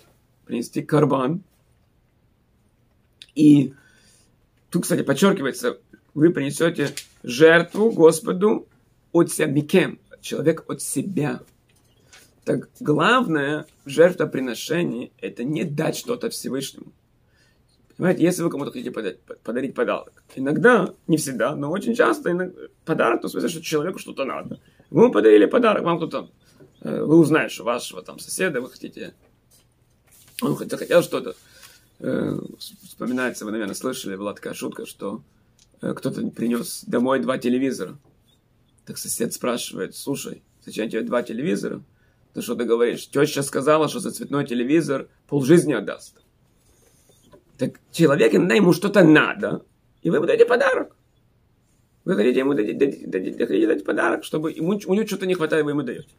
[0.46, 1.42] Принести карбан.
[3.34, 3.74] И
[4.70, 5.78] тут, кстати, подчеркивается,
[6.14, 8.68] вы принесете жертву Господу
[9.12, 11.42] от себя, микем, человек от себя.
[12.44, 16.92] Так главное в жертвоприношении– это не дать что-то Всевышнему.
[17.96, 22.60] Понимаете, если вы кому-то хотите подарить, подарить подарок, иногда, не всегда, но очень часто иногда,
[22.84, 24.60] подарок, то в смысле, что человеку что-то надо.
[24.90, 26.30] Вы ему подарили подарок, вам кто-то,
[26.82, 29.14] э, вы узнаете, что вашего там соседа вы хотите,
[30.42, 31.36] он захотел что-то.
[32.00, 35.22] Э, вспоминается, вы, наверное, слышали, была такая шутка, что
[35.82, 37.98] э, кто-то принес домой два телевизора.
[38.86, 41.82] Так сосед спрашивает, слушай, зачем тебе два телевизора?
[42.34, 43.08] Ты что ты говоришь?
[43.08, 46.22] Теща сказала, что за цветной телевизор полжизни отдаст.
[47.58, 49.66] Так человек, иногда ему что-то надо,
[50.02, 50.96] и вы ему даете подарок.
[52.04, 55.34] Вы хотите ему дать, дать, дать, дать, дать подарок, чтобы ему, у него что-то не
[55.34, 56.10] хватает, вы ему даете.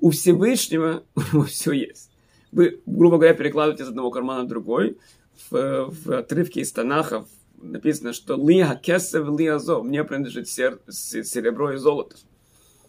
[0.00, 2.10] У Всевышнего у него все есть.
[2.52, 4.98] Вы, грубо говоря, перекладываете из одного кармана в другой.
[5.50, 7.28] В, в отрывке из Танахов
[7.72, 12.16] написано, что «Лиха кесев лиазо» мне принадлежит сер, серебро и золото.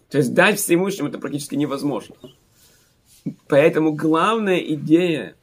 [0.10, 2.16] То есть дать всеимущим это практически невозможно.
[3.48, 5.36] Поэтому главная идея,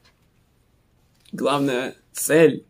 [1.33, 2.65] главная цель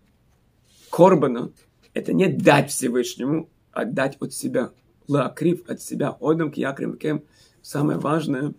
[0.91, 1.53] Корбана–
[1.95, 4.71] это не дать Всевышнему, а дать от себя.
[5.07, 6.17] Лаакрив от себя.
[6.21, 7.25] Одам к якрим кем.
[7.63, 8.55] Самое важное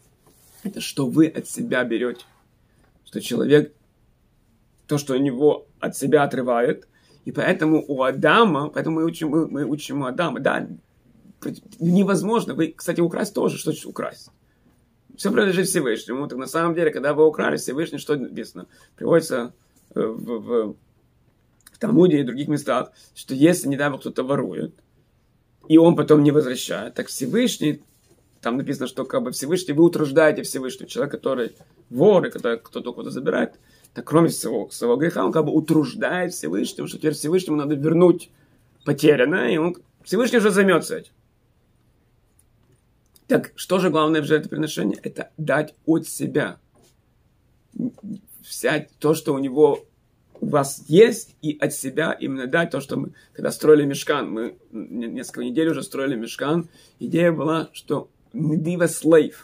[0.62, 2.24] –это что вы от себя берете.
[3.04, 3.74] Что человек,
[4.86, 6.88] то, что у него от себя отрывает,
[7.24, 10.68] и поэтому у Адама, поэтому мы учим, мы, мы учим у Адама, да,
[11.78, 12.54] невозможно.
[12.54, 14.30] Вы, кстати, украсть тоже, что значит украсть?
[15.16, 16.26] Все принадлежит Всевышнему.
[16.26, 18.66] Так на самом деле, когда вы украли Всевышний, что написано?
[18.96, 19.52] Приводится
[19.94, 20.76] в, в,
[21.72, 24.74] в Талмуде и других местах, что если, не дай кто-то ворует,
[25.68, 27.82] и он потом не возвращает, так Всевышний,
[28.40, 31.52] там написано, что как бы Всевышний, вы утруждаете Всевышний, человек, который
[31.90, 33.60] вор, и который кто-то кого-то забирает,
[33.94, 38.30] так кроме всего своего греха, он как бы утруждает Всевышнего, что теперь Всевышнему надо вернуть
[38.84, 41.12] потерянное, и он, Всевышний уже займется этим.
[43.26, 44.98] Так что же главное в жертвоприношении?
[45.02, 46.58] Это дать от себя.
[48.40, 49.84] Взять то, что у него
[50.40, 54.56] у вас есть, и от себя именно дать то, что мы, когда строили мешкан, мы
[54.72, 59.36] несколько недель уже строили мешкан, идея была, что Медива slave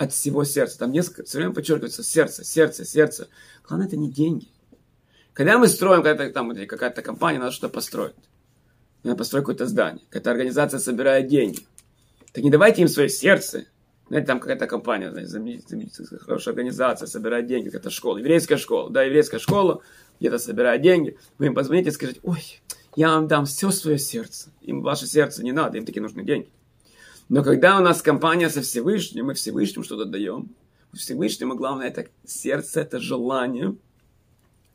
[0.00, 0.78] от всего сердца.
[0.78, 3.28] Там несколько, все время подчеркивается сердце, сердце, сердце.
[3.68, 4.48] Главное, это не деньги.
[5.34, 8.14] Когда мы строим, когда там какая-то компания, надо что-то построить.
[9.02, 10.02] Надо построить какое-то здание.
[10.08, 11.66] Какая-то организация собирает деньги.
[12.32, 13.66] Так не давайте им свое сердце.
[14.08, 19.38] Знаете, там какая-то компания, знаете, хорошая организация, собирает деньги, какая-то школа, еврейская школа, да, еврейская
[19.38, 19.82] школа,
[20.18, 21.16] где-то собирает деньги.
[21.38, 22.60] Вы им позвоните и скажите, ой,
[22.96, 24.50] я вам дам все свое сердце.
[24.62, 26.48] Им ваше сердце не надо, им такие нужны деньги.
[27.30, 30.50] Но когда у нас компания со Всевышним, мы Всевышнему что-то даем,
[30.92, 33.76] Всевышнему главное это сердце, это желание,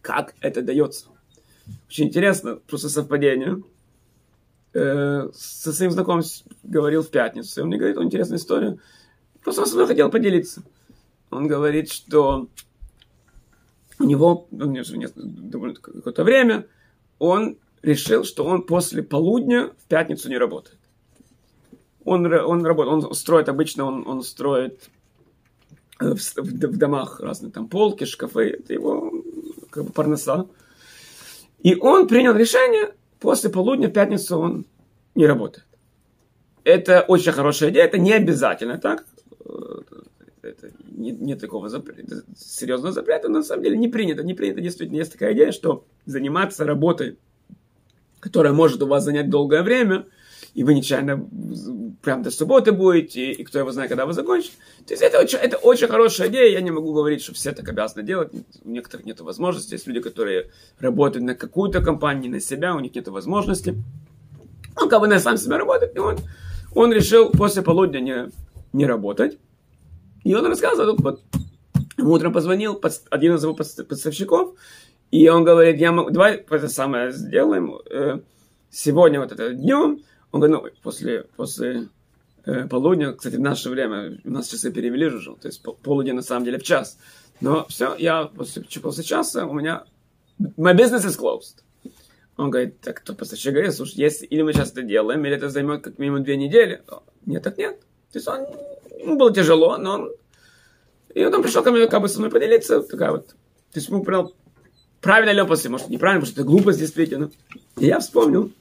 [0.02, 1.08] как это дается.
[1.89, 3.62] Очень интересно, просто совпадение.
[4.74, 6.24] Э, со своим знакомым
[6.63, 8.80] говорил в пятницу, и он мне говорит интересную историю.
[9.44, 10.63] Просто он со мной хотел поделиться.
[11.32, 12.48] Он говорит, что
[14.00, 16.68] у него, у уже довольно какое-то время,
[17.20, 20.80] он решил, что он после полудня в пятницу не работает.
[22.06, 24.89] Он, он работает, он строит обычно, он, он строит
[26.00, 29.12] э, в, в, в домах разные там полки, шкафы, это его
[29.72, 30.48] как бы парноса.
[31.62, 34.65] И он принял решение, после полудня пятницу он
[35.15, 35.65] не работает.
[36.63, 39.06] Это очень хорошая идея, это не обязательно так.
[39.44, 39.82] Э,
[40.44, 44.24] это нет, нет такого запрета, серьезного запрета, но на самом деле не принято.
[44.24, 47.18] Не принято, действительно, есть такая идея, что заниматься работой,
[48.20, 50.06] которая может у вас занять долгое время,
[50.56, 51.28] и вы нечаянно
[52.02, 54.54] прям до субботы будете, и кто его знает, когда вы закончите.
[54.88, 57.68] То есть это очень, это очень хорошая идея, я не могу говорить, что все так
[57.68, 58.32] обязаны делать,
[58.63, 62.96] у некоторых нет возможности, есть люди, которые работают на какую-то компанию, на себя, у них
[62.96, 63.76] нет возможности.
[64.78, 66.18] Он как бы на сам себя работает, и он,
[66.74, 68.32] он решил после полудня не,
[68.72, 69.38] не работать.
[70.24, 71.22] И он рассказывал, вот,
[71.98, 74.56] утром позвонил один из его поставщиков,
[75.12, 78.20] и он говорит, я могу, давай это самое сделаем, э,
[78.70, 80.00] сегодня вот это днем,
[80.36, 81.88] он говорит, ну, после, после
[82.43, 86.24] э, полудня, кстати, в наше время, у нас часы перевели уже, то есть полудень на
[86.24, 86.98] самом деле в час.
[87.39, 89.86] Но все, я после, после часа, у меня,
[90.38, 91.63] my business is closed.
[92.36, 95.48] Он говорит, так кто поставщик говорит, слушай, если или мы сейчас это делаем, или это
[95.48, 96.84] займет как минимум две недели.
[97.26, 97.80] Нет, так нет.
[98.12, 98.45] То есть он,
[99.00, 100.12] ему было тяжело, но он...
[101.13, 103.28] И он пришел ко мне как бы со мной поделиться, такая вот...
[103.30, 103.36] То
[103.76, 104.36] есть ему понял,
[105.00, 107.32] правильно ли он после, может, неправильно, потому что это глупость действительно.
[107.78, 108.52] И я вспомнил,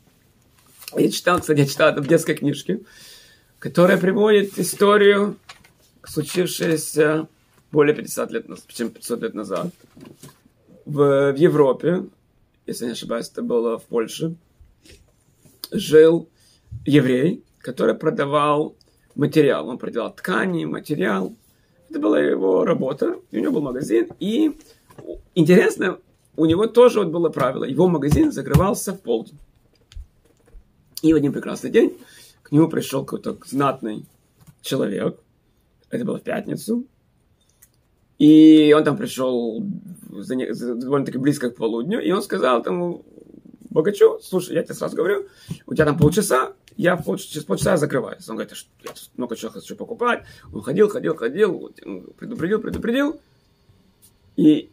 [0.97, 2.81] я читал, кстати, я читал это в детской книжке,
[3.59, 5.37] которая приводит историю,
[6.05, 7.29] случившуюся
[7.73, 9.73] более 50 лет, чем 500 лет назад
[10.85, 12.05] в, в Европе,
[12.67, 14.37] если не ошибаюсь, это было в Польше,
[15.71, 16.29] жил
[16.87, 18.77] еврей, который продавал
[19.15, 19.69] материал.
[19.69, 21.35] Он продавал ткани, материал.
[21.91, 24.09] Это была его работа, у него был магазин.
[24.21, 24.57] И
[25.35, 25.99] интересно,
[26.37, 27.65] у него тоже вот было правило.
[27.65, 29.39] Его магазин закрывался в полдень.
[31.05, 31.99] И в один прекрасный день
[32.43, 34.07] к нему пришел какой-то знатный
[34.63, 35.19] человек.
[35.91, 36.87] Это было в пятницу.
[38.19, 39.63] И он там пришел
[40.09, 43.05] довольно-таки близко к полудню, и он сказал тому
[43.69, 45.27] богачу, слушай, я тебе сразу говорю,
[45.67, 48.27] у тебя там полчаса, я в полчаса, через полчаса закрываюсь.
[48.27, 50.25] Он говорит, я много чего хочу покупать.
[50.55, 51.71] Он ходил, ходил, ходил,
[52.17, 53.21] предупредил, предупредил.
[54.37, 54.71] И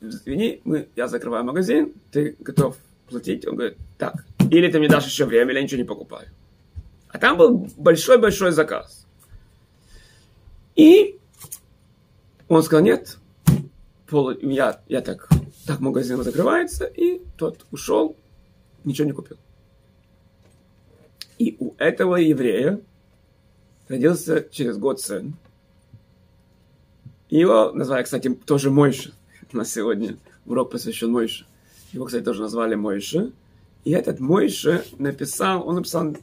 [0.00, 2.76] извини, мы, я закрываю магазин, ты готов
[3.08, 3.44] платить?
[3.48, 6.28] Он говорит, так, или ты мне дашь еще время, или я ничего не покупаю.
[7.08, 9.06] А там был большой-большой заказ.
[10.74, 11.18] И
[12.48, 13.18] он сказал, нет,
[14.06, 15.28] пол, я, я так,
[15.66, 18.16] так магазин закрывается, и тот ушел,
[18.84, 19.38] ничего не купил.
[21.38, 22.80] И у этого еврея
[23.88, 25.34] родился через год сын.
[27.28, 29.12] Его назвали, кстати, тоже Мойша.
[29.52, 31.46] На сегодня урок посвящен Мойше.
[31.92, 33.32] Его, кстати, тоже назвали Мойша.
[33.86, 36.16] И этот Мойша написал, он написал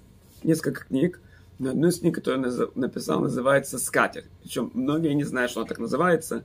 [0.44, 1.22] несколько книг,
[1.60, 4.26] но одну из книг, которую он написал, называется «Скатер».
[4.42, 6.44] Причем многие не знают, что она так называется.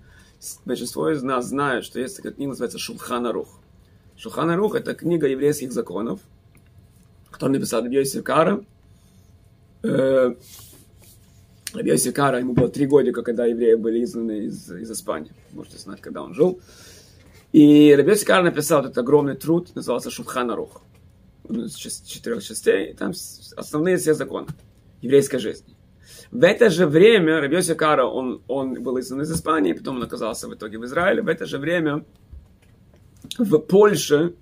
[0.65, 3.59] Большинство из нас знают, что есть такая книга, называется «Шулхана Рух».
[4.17, 6.21] «Шулхана Рух»— это книга еврейских законов,
[7.33, 8.65] которую написал Йосиф Кара.
[9.83, 10.37] Э,
[11.75, 15.33] Йосиф Кара, ему было три года, когда евреи были изгнаны из, из Испании.
[15.51, 16.61] Можете знать, когда он жил.
[17.53, 20.55] И Рабиоси Кара написал этот огромный труд, назывался Шулхана
[21.49, 22.95] Из четырех частей.
[22.95, 23.13] Там
[23.57, 24.49] основные все законы
[25.01, 25.75] еврейской жизни.
[26.31, 30.49] В это же время Рабиоси Кара, он, он был изгнан из Испании, потом он оказался
[30.49, 31.23] в итоге в Израиле.
[31.23, 32.05] В это же время
[33.39, 34.35] в Польше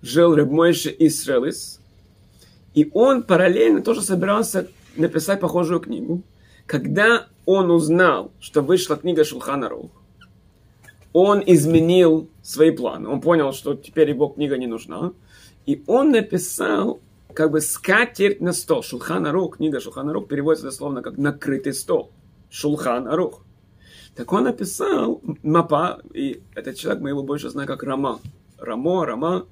[0.00, 1.80] жил Рабмойши Исраилис,
[2.74, 6.22] и он параллельно тоже собирался написать похожую книгу.
[6.66, 9.90] Когда он узнал, что вышла книга Шулхана Рух,
[11.12, 13.08] он изменил свои планы.
[13.08, 15.12] Он понял, что теперь его книга не нужна.
[15.66, 17.00] И он написал
[17.32, 18.82] как бы скатерть на стол.
[18.82, 22.10] Шулхан Арух, книга Шулхан Арух переводится дословно как накрытый стол.
[22.50, 23.42] Шулхан Арух.
[24.14, 28.20] Так он написал мапа, и этот человек, мы его больше знаем как Рама.
[28.58, 29.46] Рамо, Рама.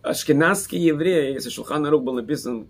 [0.00, 2.66] Ашкенадские евреи, если Шулхан Арух был написан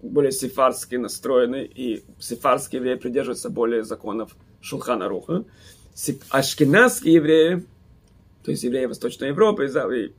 [0.00, 5.44] более сефарски настроенный, и сефарские евреи придерживаются более законов Шулхана Руха.
[6.30, 7.66] Ашкенадские евреи,
[8.42, 10.12] то есть евреи Восточной Европы, и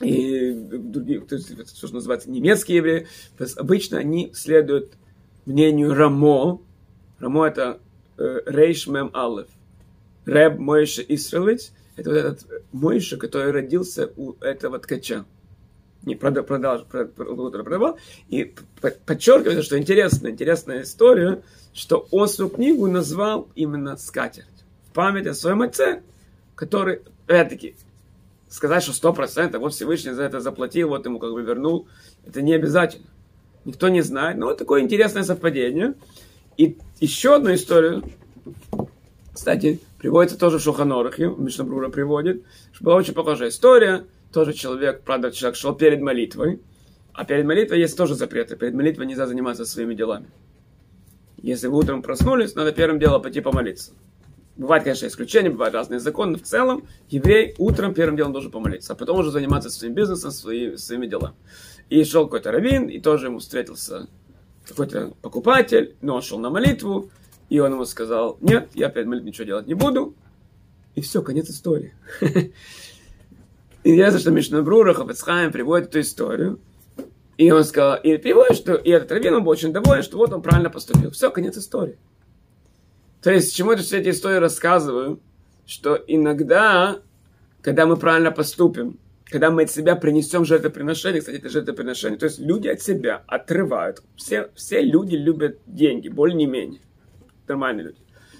[0.00, 3.06] и другие, то есть, то, что называется немецкие евреи,
[3.36, 4.92] то есть обычно они следуют
[5.44, 6.60] мнению Рамо.
[7.18, 7.80] Рамо это
[8.16, 9.48] э, Рейш Мем Алеф.
[10.24, 15.24] Реб Мойша Исраилович, это вот этот Мойша, который родился у этого ткача.
[16.02, 17.98] Не продал, продал, продал, продавал.
[18.28, 18.54] И
[19.06, 24.46] подчеркивается, что интересная, интересная история, что он свою книгу назвал именно «Скатерть».
[24.90, 26.02] В память о своем отце,
[26.54, 27.74] который, опять-таки,
[28.48, 31.88] сказать, что сто процентов вот Всевышний за это заплатил, вот ему как бы вернул,
[32.26, 33.06] это не обязательно.
[33.64, 34.38] Никто не знает.
[34.38, 35.94] Но вот такое интересное совпадение.
[36.56, 38.02] И еще одну историю,
[39.32, 44.04] кстати, приводится тоже в Шуханорахе, Мишнабрура приводит, что была очень похожая история.
[44.32, 46.60] Тоже человек, правда, человек шел перед молитвой.
[47.12, 48.56] А перед молитвой есть тоже запреты.
[48.56, 50.26] Перед молитвой нельзя заниматься своими делами.
[51.42, 53.92] Если вы утром проснулись, надо первым делом пойти помолиться.
[54.58, 58.92] Бывает, конечно, исключения, бывают разные законы, но в целом еврей утром первым делом должен помолиться,
[58.92, 61.36] а потом уже заниматься своим бизнесом, свои, своими делами.
[61.90, 64.08] И шел какой-то раввин, и тоже ему встретился
[64.66, 67.08] какой-то покупатель, но он шел на молитву,
[67.48, 70.16] и он ему сказал, нет, я перед молитвой ничего делать не буду.
[70.96, 71.94] И все, конец истории.
[73.84, 76.58] Интересно, что Мишна Брура, Хафецхайм приводит эту историю.
[77.36, 80.32] И он сказал, и приводит, что и этот раввин, он был очень доволен, что вот
[80.32, 81.12] он правильно поступил.
[81.12, 81.96] Все, конец истории.
[83.22, 85.20] То есть, чему я все эти истории рассказываю?
[85.66, 87.00] Что иногда,
[87.60, 92.38] когда мы правильно поступим, когда мы от себя принесем жертвоприношение, кстати, это жертвоприношение, то есть
[92.38, 94.02] люди от себя отрывают.
[94.16, 96.80] Все, все люди любят деньги, более-менее.
[97.46, 97.98] Нормальные люди.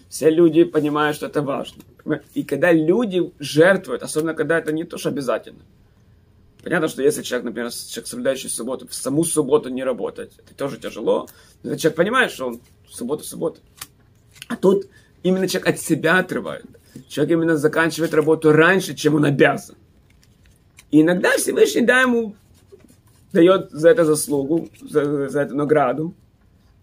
[0.09, 1.83] Все люди понимают, что это важно.
[2.33, 5.61] И когда люди жертвуют, особенно когда это не то, что обязательно.
[6.63, 10.79] Понятно, что если человек, например, человек, соблюдающий субботу, в саму субботу не работать, это тоже
[10.79, 11.29] тяжело.
[11.63, 13.61] Но человек понимает, что он в субботу субботу.
[14.49, 14.89] А тут
[15.23, 16.67] именно человек от себя отрывает.
[17.09, 19.77] Человек именно заканчивает работу раньше, чем он обязан.
[20.91, 22.35] И иногда Всевышний да, ему
[23.33, 26.15] дает за это заслугу, за, за эту награду.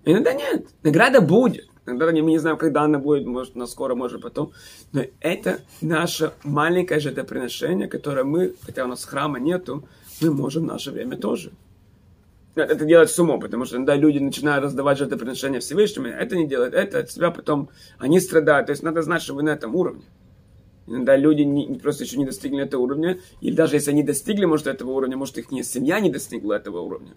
[0.05, 0.67] Иногда нет.
[0.83, 1.67] Награда будет.
[1.87, 4.51] Иногда мы не знаем, когда она будет, может, на скоро, может, потом.
[4.91, 9.87] Но это наше маленькое жертвоприношение, которое мы, хотя у нас храма нету,
[10.21, 11.51] мы можем в наше время тоже.
[12.55, 16.73] Это делать с умом, потому что иногда люди начинают раздавать жертвоприношения Всевышнему, это не делают,
[16.73, 18.67] это от себя потом они страдают.
[18.67, 20.03] То есть надо знать, что вы на этом уровне.
[20.87, 24.67] Иногда люди не, просто еще не достигли этого уровня, или даже если они достигли, может,
[24.67, 27.13] этого уровня, может, их не, семья не достигла этого уровня.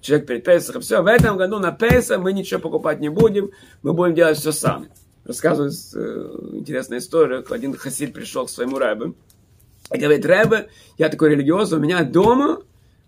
[0.00, 3.50] Человек перед Песахом, все, в этом году на Песах мы ничего покупать не будем,
[3.82, 4.90] мы будем делать все сами.
[5.24, 9.14] Рассказывает э, интересная история, один хасид пришел к своему рэбе,
[9.92, 10.68] и говорит, рэбе,
[10.98, 12.62] я такой религиозный, у меня дома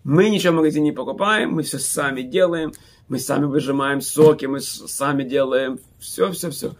[0.09, 2.73] мы ничего в магазине не покупаем, мы все сами делаем,
[3.07, 6.75] мы сами выжимаем соки, мы сами делаем все, все, все.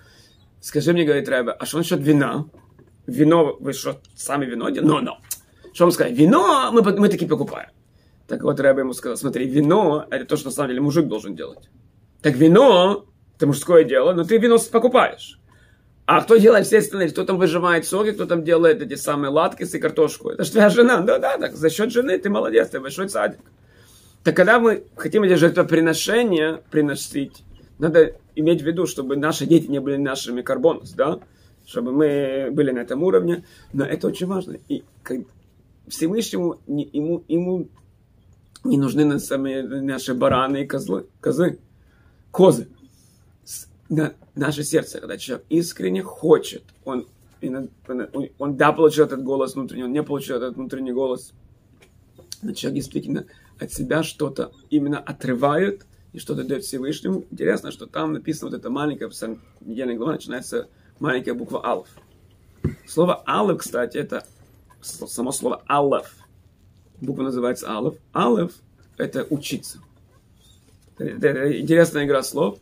[0.61, 2.45] Скажи мне, говорит Рэбе, а что насчет вина?
[3.05, 4.93] вино, вы что, сами вино делаете?
[4.93, 5.17] Но, но.
[5.73, 6.13] Что вам сказать?
[6.13, 7.69] Вино мы, мы таки покупаем.
[8.27, 11.35] Так вот, Рэбе ему сказал, смотри, вино– это то, что на самом деле мужик должен
[11.35, 11.69] делать.
[12.21, 13.05] Так вино–
[13.35, 15.39] это мужское дело, но ты вино покупаешь.
[16.11, 17.09] А кто делает все остальные?
[17.09, 20.29] Кто там выжимает соки, кто там делает эти самые латкисы и картошку?
[20.29, 21.01] Это же твоя жена.
[21.01, 23.41] Да, да, так за счет жены ты молодец, ты большой садик.
[24.23, 27.43] Так когда мы хотим эти жертвоприношения приносить,
[27.77, 31.19] надо иметь в виду, чтобы наши дети не были нашими карбонос, да?
[31.67, 33.45] чтобы мы были на этом уровне.
[33.71, 34.57] Но это очень важно.
[34.67, 35.19] И как
[35.87, 37.67] Всевышнему не, ему, ему
[38.63, 41.59] не нужны на сами наши бараны и козлы, козы,
[42.31, 42.67] козы.
[43.89, 47.07] На, наше сердце, когда человек искренне хочет, он,
[47.41, 51.33] он, да, получил этот голос внутренний, он не получил этот внутренний голос,
[52.41, 53.25] но человек действительно
[53.59, 57.25] от себя что-то именно отрывает и что-то дает Всевышнему.
[57.31, 60.67] Интересно, что там написано вот это маленькое, в самом недельной главе начинается
[60.99, 61.87] маленькая буква Алф.
[62.87, 64.25] Слово Алф, кстати, это
[64.81, 66.15] само слово Алф.
[67.01, 67.95] Буква называется Алф.
[68.13, 68.53] Алф–
[68.97, 69.79] это учиться.
[70.97, 72.59] Это интересная игра слов.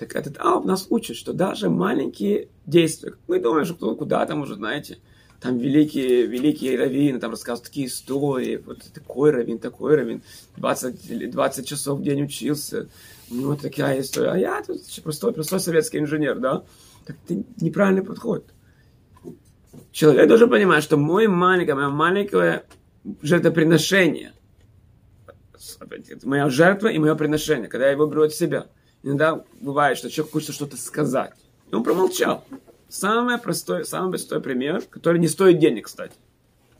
[0.00, 4.96] Так этот Алф нас учит, что даже маленькие действия, мы думаем, что куда-то, может, знаете,
[5.42, 10.22] там великие, великие раввины, там рассказывают такие истории, вот такой раввин, такой раввин,
[10.56, 12.88] 20, 20 часов в день учился,
[13.30, 16.64] у него такая история, а я тут простой, простой советский инженер, да,
[17.04, 18.46] так это неправильный подход.
[19.92, 22.64] Человек должен понимать, что мой маленькое, мое маленькое
[23.20, 24.32] жертвоприношение,
[26.22, 28.68] моя жертва и мое приношение, когда я его беру от себя.
[29.02, 31.32] Иногда бывает, что человек хочет что-то сказать.
[31.70, 32.44] И он промолчал.
[32.88, 36.14] Самый простой, самый простой пример, который не стоит денег, кстати.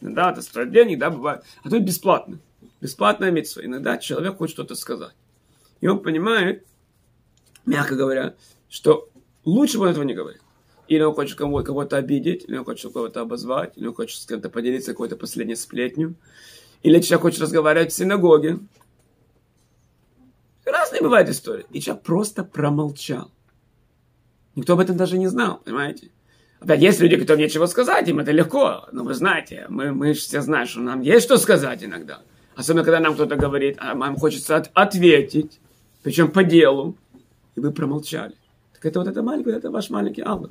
[0.00, 1.42] Иногда это стоит денег, да, бывает.
[1.62, 2.38] А тут бесплатно.
[2.80, 3.64] Бесплатная митцва.
[3.64, 5.14] Иногда человек хочет что-то сказать.
[5.80, 6.66] И он понимает,
[7.64, 8.34] мягко говоря,
[8.68, 9.10] что
[9.44, 10.40] Лучше бы он этого не говорил.
[10.88, 14.26] Или он хочет кого- кого-то обидеть, или он хочет кого-то обозвать, или он хочет с
[14.26, 16.14] кем-то поделиться какой-то последней сплетню.
[16.82, 18.58] Или человек хочет разговаривать в синагоге.
[21.00, 21.64] Разные бывают истории.
[21.70, 23.30] И человек просто промолчал.
[24.54, 26.10] Никто об этом даже не знал, понимаете?
[26.60, 28.86] Опять есть люди, которым нечего сказать, им это легко.
[28.92, 32.20] Но вы знаете, мы, мы все знаем, что нам есть что сказать иногда.
[32.54, 35.58] Особенно, когда нам кто-то говорит, а нам хочется от- ответить,
[36.02, 36.96] причем по делу.
[37.56, 38.34] И вы промолчали.
[38.74, 40.50] Так это вот это маленький, это ваш маленький ангел.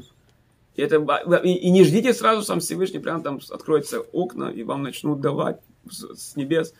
[0.75, 0.95] И, это,
[1.43, 5.59] и, и не ждите сразу сам Всевышний, прям там откроются окна, и вам начнут давать
[5.89, 6.73] с, с небес.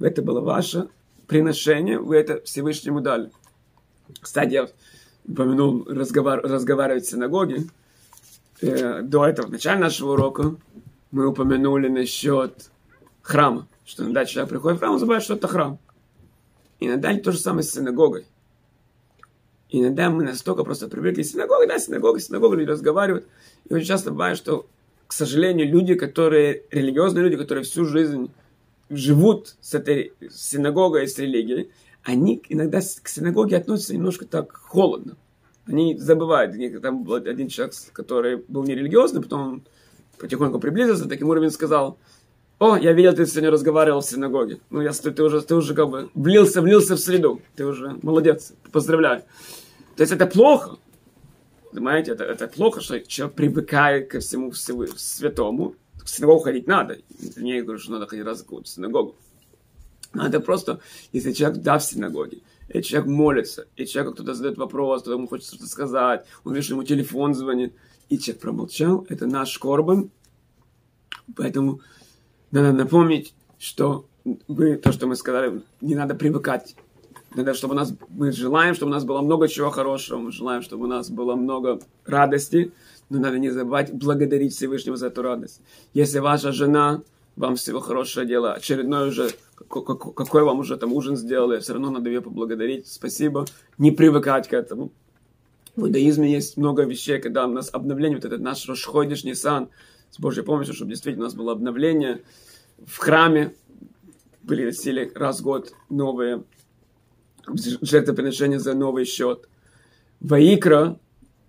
[0.00, 0.88] Это было ваше
[1.30, 3.30] приношение, вы это Всевышнему дали.
[4.20, 4.68] Кстати, я
[5.28, 7.66] упомянул разговар, разговаривать в синагоге.
[8.60, 10.56] Э, до этого, в начале нашего урока,
[11.12, 12.72] мы упомянули насчет
[13.22, 13.68] храма.
[13.84, 15.78] Что иногда человек приходит в храм, он забывает, что это храм.
[16.80, 18.26] Иногда то же самое с синагогой.
[19.68, 23.28] Иногда мы настолько просто привыкли синагога, да, синагога, синагога, люди разговаривают.
[23.68, 24.66] И очень часто бывает, что,
[25.06, 28.32] к сожалению, люди, которые, религиозные люди, которые всю жизнь
[28.90, 31.70] живут с этой синагогой, с религией,
[32.02, 35.16] они иногда к синагоге относятся немножко так холодно.
[35.66, 36.54] Они забывают.
[36.82, 39.62] Там был один человек, который был нерелигиозный, потом он
[40.18, 41.98] потихоньку приблизился, таким уровнем сказал,
[42.58, 44.60] о, я видел, ты сегодня разговаривал в синагоге.
[44.68, 47.40] Ну, я, ты, уже, ты уже как бы влился, влился в среду.
[47.56, 49.22] Ты уже молодец, поздравляю.
[49.96, 50.76] То есть это плохо.
[51.72, 55.74] Понимаете, это, это плохо, что человек привыкает ко всему святому.
[56.10, 56.98] В синагогу ходить надо.
[57.36, 59.14] Не говорю, что надо ходить раз в синагогу.
[60.12, 60.80] Надо просто,
[61.12, 65.28] если человек да в синагоге, и человек молится, и человек кто-то задает вопрос, кто-то ему
[65.28, 67.74] хочет что-то сказать, он видит, что ему телефон звонит,
[68.08, 70.10] и человек промолчал, это наш корбан.
[71.36, 71.80] Поэтому
[72.50, 74.08] надо напомнить, что
[74.48, 76.74] мы, то, что мы сказали, не надо привыкать.
[77.36, 80.62] Надо, чтобы у нас, мы желаем, чтобы у нас было много чего хорошего, мы желаем,
[80.62, 82.72] чтобы у нас было много радости,
[83.10, 85.60] но надо не забывать благодарить Всевышнего за эту радость.
[85.92, 87.02] Если ваша жена
[87.36, 89.30] вам всего хорошего дела, очередной уже,
[89.68, 93.46] какой вам уже там ужин сделали, все равно надо ее поблагодарить, спасибо,
[93.78, 94.92] не привыкать к этому.
[95.76, 99.68] В иудаизме есть много вещей, когда у нас обновление, вот этот наш Рошходиш Нисан,
[100.10, 102.22] с Божьей помощью, чтобы действительно у нас было обновление
[102.84, 103.54] в храме,
[104.42, 106.44] были носили раз в год новые
[107.46, 109.48] жертвоприношения за новый счет.
[110.20, 110.98] Ваикра,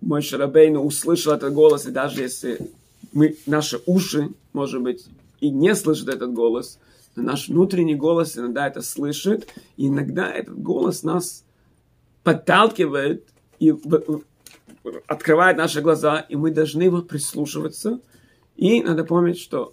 [0.02, 2.70] мой Шарабейну, услышал этот голос, и даже если
[3.12, 5.06] мы, наши уши, может быть,
[5.40, 6.78] и не слышат этот голос,
[7.16, 11.44] но наш внутренний голос иногда это слышит, и иногда этот голос нас
[12.22, 13.26] подталкивает
[13.58, 13.72] и
[15.06, 18.00] открывает наши глаза, и мы должны его прислушиваться.
[18.56, 19.72] И надо помнить, что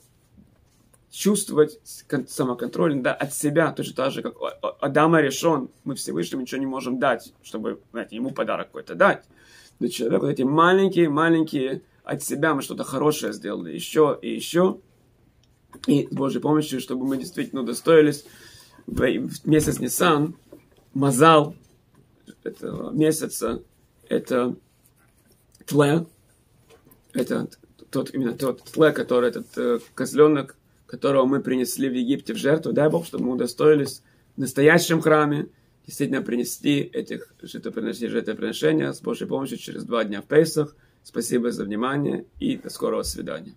[1.11, 1.79] чувствовать
[2.27, 4.35] самоконтроль да, от себя, точно так же, как
[4.79, 9.23] Адама решен, мы Всевышнему ничего не можем дать, чтобы знаете, ему подарок какой-то дать.
[9.79, 14.79] Но человек вот эти маленькие-маленькие от себя мы что-то хорошее сделали, еще и еще.
[15.87, 18.25] И с Божьей помощью, чтобы мы действительно удостоились
[18.87, 20.35] в месяц Нисан,
[20.93, 21.55] Мазал
[22.43, 23.61] этого месяца,
[24.07, 24.55] это
[25.65, 26.05] тле,
[27.13, 27.47] это
[27.91, 30.57] тот, именно тот тле, который этот э, козленок,
[30.87, 32.73] которого мы принесли в Египте в жертву.
[32.73, 34.01] Дай Бог, чтобы мы удостоились
[34.35, 35.49] в настоящем храме
[35.89, 40.75] действительно принести этих жертвоприношения, жертвоприношения с Божьей помощью через два дня в Пейсах.
[41.03, 43.55] Спасибо за внимание и до скорого свидания.